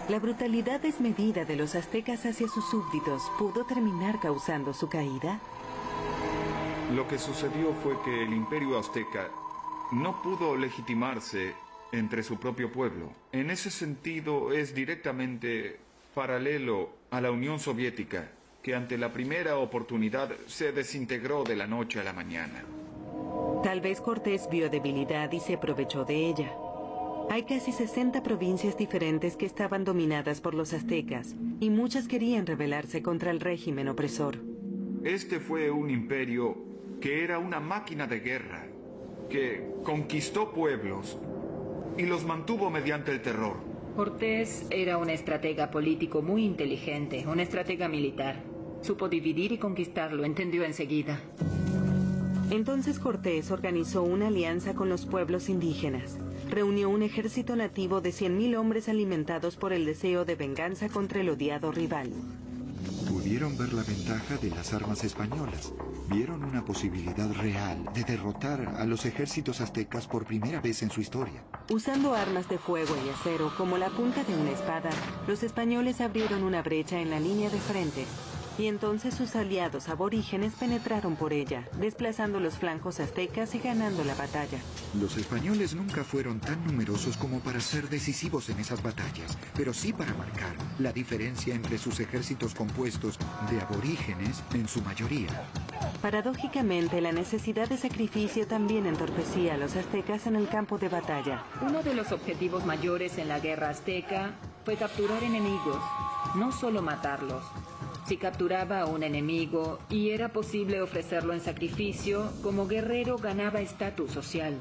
La 0.09 0.21
brutalidad 0.21 0.79
desmedida 0.79 1.45
de 1.45 1.57
los 1.57 1.75
aztecas 1.75 2.27
hacia 2.27 2.47
sus 2.47 2.65
súbditos 2.71 3.23
pudo 3.39 3.65
terminar 3.65 4.21
causando 4.21 4.73
su 4.73 4.89
caída. 4.89 5.41
Lo 6.95 7.09
que 7.09 7.19
sucedió 7.19 7.73
fue 7.83 8.01
que 8.05 8.23
el 8.23 8.33
imperio 8.33 8.79
azteca 8.79 9.29
no 9.91 10.23
pudo 10.23 10.57
legitimarse 10.57 11.55
entre 11.91 12.23
su 12.23 12.39
propio 12.39 12.71
pueblo. 12.71 13.11
En 13.33 13.51
ese 13.51 13.69
sentido 13.69 14.53
es 14.53 14.77
directamente 14.77 15.81
paralelo 16.15 16.91
a 17.11 17.21
la 17.21 17.33
Unión 17.33 17.59
Soviética, 17.59 18.29
que 18.63 18.77
ante 18.77 18.99
la 18.99 19.13
primera 19.13 19.59
oportunidad 19.59 20.31
se 20.47 20.71
desintegró 20.71 21.43
de 21.43 21.57
la 21.57 21.67
noche 21.67 21.99
a 21.99 22.05
la 22.05 22.13
mañana. 22.13 22.65
Tal 23.65 23.81
vez 23.81 24.01
Cortés 24.01 24.49
vio 24.49 24.71
debilidad 24.71 25.33
y 25.33 25.41
se 25.41 25.55
aprovechó 25.55 26.05
de 26.05 26.29
ella. 26.29 26.53
Hay 27.29 27.43
casi 27.43 27.73
60 27.73 28.23
provincias 28.23 28.77
diferentes 28.77 29.37
que 29.37 29.47
estaban 29.47 29.85
dominadas 29.85 30.41
por 30.41 30.55
los 30.55 30.73
aztecas 30.73 31.35
y 31.61 31.71
muchas 31.71 32.07
querían 32.07 32.47
rebelarse 32.47 33.03
contra 33.03 33.31
el 33.31 33.41
régimen 33.41 33.89
opresor. 33.89 34.39
Este 35.03 35.41
fue 35.41 35.71
un 35.71 35.91
imperio 35.91 36.57
que 37.01 37.25
era 37.25 37.39
una 37.39 37.59
máquina 37.59 38.07
de 38.07 38.21
guerra, 38.21 38.67
que 39.29 39.69
conquistó 39.83 40.53
pueblos 40.53 41.19
y 41.99 42.05
los 42.05 42.25
mantuvo 42.25 42.71
mediante 42.71 43.11
el 43.11 43.21
terror. 43.21 43.57
Cortés 43.97 44.67
era 44.71 44.97
un 44.97 45.11
estratega 45.11 45.71
político 45.71 46.23
muy 46.23 46.45
inteligente, 46.45 47.25
un 47.27 47.41
estratega 47.41 47.89
militar. 47.89 48.37
Supo 48.83 49.09
dividir 49.09 49.53
y 49.53 49.59
conquistarlo, 49.59 50.25
entendió 50.25 50.65
enseguida. 50.65 51.21
Entonces 52.51 53.01
Cortés 53.01 53.51
organizó 53.51 54.05
una 54.05 54.29
alianza 54.29 54.75
con 54.75 54.89
los 54.89 55.07
pueblos 55.07 55.49
indígenas. 55.49 56.19
Reunió 56.49 56.89
un 56.89 57.03
ejército 57.03 57.57
nativo 57.57 58.01
de 58.01 58.11
100.000 58.11 58.57
hombres 58.57 58.89
alimentados 58.89 59.57
por 59.57 59.73
el 59.73 59.85
deseo 59.85 60.25
de 60.25 60.37
venganza 60.37 60.89
contra 60.89 61.21
el 61.21 61.29
odiado 61.29 61.73
rival. 61.73 62.11
Pudieron 63.09 63.59
ver 63.59 63.73
la 63.73 63.83
ventaja 63.83 64.37
de 64.37 64.51
las 64.51 64.73
armas 64.73 65.03
españolas. 65.03 65.73
Vieron 66.09 66.45
una 66.45 66.65
posibilidad 66.65 67.29
real 67.33 67.85
de 67.93 68.05
derrotar 68.05 68.61
a 68.79 68.85
los 68.85 69.05
ejércitos 69.07 69.61
aztecas 69.61 70.07
por 70.07 70.25
primera 70.25 70.61
vez 70.61 70.83
en 70.83 70.91
su 70.91 71.01
historia. 71.01 71.43
Usando 71.69 72.15
armas 72.15 72.49
de 72.49 72.59
fuego 72.59 72.95
y 73.05 73.09
acero 73.09 73.53
como 73.59 73.77
la 73.77 73.91
punta 73.91 74.23
de 74.23 74.37
una 74.37 74.53
espada, 74.53 74.91
los 75.27 75.43
españoles 75.43 76.01
abrieron 76.01 76.45
una 76.45 76.63
brecha 76.63 77.01
en 77.01 77.11
la 77.11 77.19
línea 77.19 77.51
de 77.51 77.59
frente 77.59 78.05
y 78.59 78.67
entonces 78.67 79.15
sus 79.15 79.37
aliados 79.37 79.89
aborígenes 79.89 80.55
penetraron 80.55 81.17
por 81.17 81.33
ella, 81.33 81.69
desplazando 81.79 82.41
los 82.41 82.55
flancos 82.55 83.01
aztecas 83.01 83.55
y 83.55 83.59
ganando 83.59 84.05
la 84.05 84.15
batalla. 84.15 84.59
Los 84.99 85.17
españoles 85.17 85.75
nunca 85.75 86.05
fueron 86.05 86.41
tan 86.41 86.65
numerosos 86.65 87.17
como 87.17 87.41
para 87.41 87.61
ser 87.61 87.89
decisivos 87.89 88.49
en 88.49 88.59
esas 88.59 88.83
batallas, 88.83 89.37
pero 89.55 89.75
sí 89.75 89.93
para 89.93 90.15
marcar 90.15 90.55
la 90.79 90.93
diferencia 90.93 91.55
entre 91.55 91.79
sus 91.79 92.01
ejércitos 92.01 92.55
compuestos 92.55 93.19
de 93.51 93.61
aborígenes 93.61 94.43
en 94.55 94.69
su 94.69 94.81
mayoría. 94.83 95.29
Paradójicamente, 96.01 97.01
la 97.01 97.13
necesidad 97.13 97.69
de 97.69 97.77
sacrificio 97.77 98.47
también 98.47 98.87
entorpecía 98.87 99.55
a 99.55 99.57
los 99.57 99.77
aztecas 99.77 100.27
en 100.27 100.37
el 100.37 100.49
campo 100.49 100.79
de 100.79 100.89
batalla. 100.89 101.45
Uno 101.63 101.83
de 101.83 101.95
los 101.95 102.13
objetivos 102.13 102.65
mayores 102.65 103.19
en 103.19 103.29
la 103.29 103.41
guerra 103.41 103.71
azteca 103.71 104.35
fue 104.65 104.77
capturar 104.77 105.23
enemigos, 105.23 105.81
no 106.35 106.53
solo 106.53 106.83
matarlos. 106.83 107.45
Si 108.07 108.19
capturaba 108.19 108.83
a 108.83 108.87
un 108.87 109.03
enemigo 109.03 109.81
y 109.91 110.11
era 110.11 110.29
posible 110.29 110.81
ofrecerlo 110.81 111.33
en 111.33 111.41
sacrificio, 111.41 112.31
como 112.41 112.69
guerrero 112.69 113.19
ganaba 113.19 113.61
estatus 113.61 114.13
social. 114.13 114.57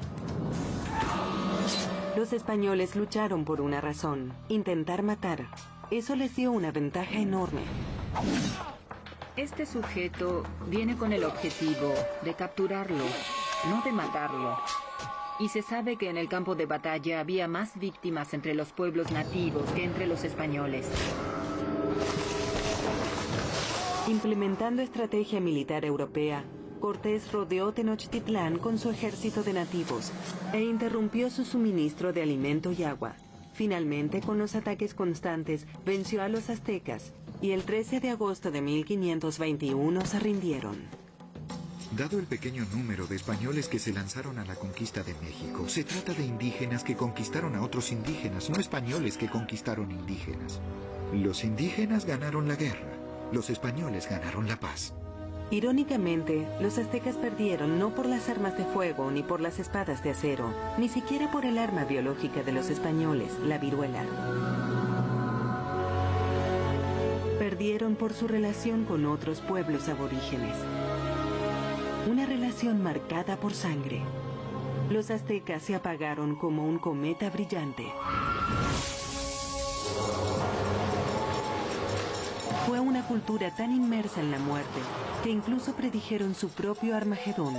Los 2.16 2.32
españoles 2.32 2.96
lucharon 2.96 3.44
por 3.44 3.60
una 3.60 3.80
razón, 3.80 4.32
intentar 4.48 5.04
matar. 5.04 5.46
Eso 5.92 6.16
les 6.16 6.34
dio 6.34 6.50
una 6.50 6.72
ventaja 6.72 7.20
enorme. 7.20 7.60
Este 9.36 9.64
sujeto 9.64 10.42
viene 10.66 10.96
con 10.96 11.12
el 11.12 11.22
objetivo 11.22 11.94
de 12.22 12.34
capturarlo, 12.34 13.04
no 13.70 13.80
de 13.82 13.92
matarlo. 13.92 14.58
Y 15.38 15.50
se 15.50 15.62
sabe 15.62 15.96
que 15.96 16.10
en 16.10 16.16
el 16.16 16.28
campo 16.28 16.56
de 16.56 16.66
batalla 16.66 17.20
había 17.20 17.46
más 17.46 17.78
víctimas 17.78 18.34
entre 18.34 18.54
los 18.54 18.72
pueblos 18.72 19.12
nativos 19.12 19.70
que 19.72 19.84
entre 19.84 20.08
los 20.08 20.24
españoles. 20.24 20.88
Implementando 24.08 24.82
estrategia 24.82 25.40
militar 25.40 25.84
europea, 25.84 26.44
Cortés 26.78 27.32
rodeó 27.32 27.72
Tenochtitlán 27.72 28.58
con 28.58 28.78
su 28.78 28.88
ejército 28.90 29.42
de 29.42 29.52
nativos 29.52 30.12
e 30.52 30.62
interrumpió 30.62 31.28
su 31.28 31.44
suministro 31.44 32.12
de 32.12 32.22
alimento 32.22 32.70
y 32.70 32.84
agua. 32.84 33.16
Finalmente, 33.54 34.20
con 34.20 34.38
los 34.38 34.54
ataques 34.54 34.94
constantes, 34.94 35.66
venció 35.84 36.22
a 36.22 36.28
los 36.28 36.50
aztecas 36.50 37.14
y 37.42 37.50
el 37.50 37.64
13 37.64 37.98
de 37.98 38.10
agosto 38.10 38.52
de 38.52 38.60
1521 38.60 40.06
se 40.06 40.20
rindieron. 40.20 40.76
Dado 41.96 42.20
el 42.20 42.26
pequeño 42.26 42.64
número 42.72 43.08
de 43.08 43.16
españoles 43.16 43.66
que 43.68 43.80
se 43.80 43.92
lanzaron 43.92 44.38
a 44.38 44.44
la 44.44 44.54
conquista 44.54 45.02
de 45.02 45.14
México, 45.14 45.68
se 45.68 45.82
trata 45.82 46.12
de 46.14 46.24
indígenas 46.24 46.84
que 46.84 46.94
conquistaron 46.94 47.56
a 47.56 47.62
otros 47.62 47.90
indígenas, 47.90 48.50
no 48.50 48.60
españoles 48.60 49.16
que 49.16 49.28
conquistaron 49.28 49.90
indígenas. 49.90 50.60
Los 51.12 51.42
indígenas 51.42 52.04
ganaron 52.04 52.46
la 52.46 52.54
guerra. 52.54 52.95
Los 53.32 53.50
españoles 53.50 54.08
ganaron 54.08 54.46
la 54.48 54.56
paz. 54.56 54.94
Irónicamente, 55.50 56.46
los 56.60 56.76
aztecas 56.78 57.16
perdieron 57.16 57.78
no 57.78 57.94
por 57.94 58.06
las 58.06 58.28
armas 58.28 58.56
de 58.58 58.64
fuego 58.64 59.10
ni 59.10 59.22
por 59.22 59.40
las 59.40 59.58
espadas 59.60 60.02
de 60.02 60.10
acero, 60.10 60.52
ni 60.76 60.88
siquiera 60.88 61.30
por 61.30 61.44
el 61.44 61.58
arma 61.58 61.84
biológica 61.84 62.42
de 62.42 62.52
los 62.52 62.68
españoles, 62.68 63.32
la 63.44 63.58
viruela. 63.58 64.04
Perdieron 67.38 67.94
por 67.94 68.12
su 68.12 68.26
relación 68.26 68.84
con 68.84 69.06
otros 69.06 69.40
pueblos 69.40 69.88
aborígenes. 69.88 70.56
Una 72.10 72.26
relación 72.26 72.82
marcada 72.82 73.36
por 73.36 73.54
sangre. 73.54 74.02
Los 74.90 75.10
aztecas 75.10 75.62
se 75.62 75.74
apagaron 75.74 76.36
como 76.36 76.64
un 76.64 76.78
cometa 76.78 77.30
brillante. 77.30 77.86
Fue 82.66 82.80
una 82.80 83.06
cultura 83.06 83.54
tan 83.54 83.70
inmersa 83.70 84.20
en 84.20 84.32
la 84.32 84.40
muerte 84.40 84.80
que 85.22 85.30
incluso 85.30 85.74
predijeron 85.74 86.34
su 86.34 86.48
propio 86.48 86.96
Armagedón. 86.96 87.54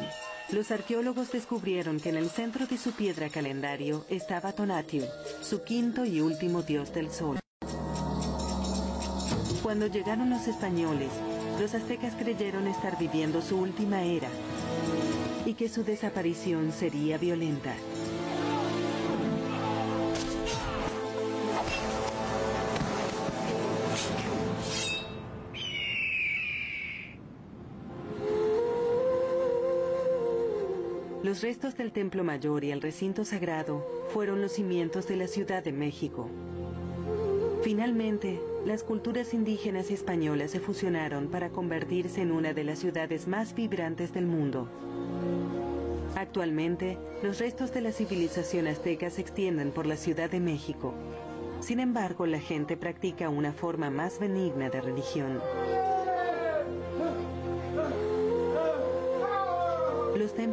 Los 0.51 0.69
arqueólogos 0.69 1.31
descubrieron 1.31 2.01
que 2.01 2.09
en 2.09 2.17
el 2.17 2.29
centro 2.29 2.67
de 2.67 2.77
su 2.77 2.91
piedra 2.91 3.29
calendario 3.29 4.03
estaba 4.09 4.51
Tonatiuh, 4.51 5.05
su 5.41 5.63
quinto 5.63 6.03
y 6.03 6.19
último 6.19 6.61
dios 6.61 6.93
del 6.93 7.09
sol. 7.09 7.39
Cuando 9.63 9.87
llegaron 9.87 10.29
los 10.29 10.45
españoles, 10.45 11.09
los 11.57 11.73
aztecas 11.73 12.13
creyeron 12.15 12.67
estar 12.67 12.99
viviendo 12.99 13.41
su 13.41 13.57
última 13.57 14.03
era 14.03 14.27
y 15.45 15.53
que 15.53 15.69
su 15.69 15.85
desaparición 15.85 16.73
sería 16.73 17.17
violenta. 17.17 17.73
Los 31.37 31.43
restos 31.43 31.77
del 31.77 31.91
Templo 31.91 32.23
Mayor 32.23 32.63
y 32.63 32.71
el 32.71 32.81
recinto 32.81 33.23
sagrado 33.23 33.85
fueron 34.11 34.41
los 34.41 34.53
cimientos 34.53 35.07
de 35.07 35.17
la 35.17 35.27
Ciudad 35.27 35.63
de 35.63 35.71
México. 35.71 36.27
Finalmente, 37.61 38.41
las 38.65 38.81
culturas 38.81 39.35
indígenas 39.35 39.91
y 39.91 39.93
españolas 39.93 40.49
se 40.49 40.59
fusionaron 40.59 41.27
para 41.27 41.49
convertirse 41.49 42.23
en 42.23 42.31
una 42.31 42.53
de 42.53 42.63
las 42.63 42.79
ciudades 42.79 43.27
más 43.27 43.53
vibrantes 43.53 44.15
del 44.15 44.25
mundo. 44.25 44.67
Actualmente, 46.15 46.97
los 47.21 47.37
restos 47.37 47.71
de 47.71 47.81
la 47.81 47.91
civilización 47.91 48.65
azteca 48.65 49.11
se 49.11 49.21
extienden 49.21 49.69
por 49.69 49.85
la 49.85 49.95
Ciudad 49.95 50.31
de 50.31 50.39
México. 50.39 50.95
Sin 51.59 51.79
embargo, 51.79 52.25
la 52.25 52.39
gente 52.39 52.77
practica 52.77 53.29
una 53.29 53.53
forma 53.53 53.91
más 53.91 54.19
benigna 54.19 54.71
de 54.71 54.81
religión. 54.81 55.39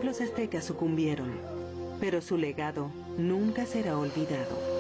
Los 0.04 0.20
aztecas 0.20 0.66
sucumbieron, 0.66 1.32
pero 1.98 2.20
su 2.20 2.36
legado 2.36 2.90
nunca 3.16 3.64
será 3.64 3.96
olvidado. 3.96 4.73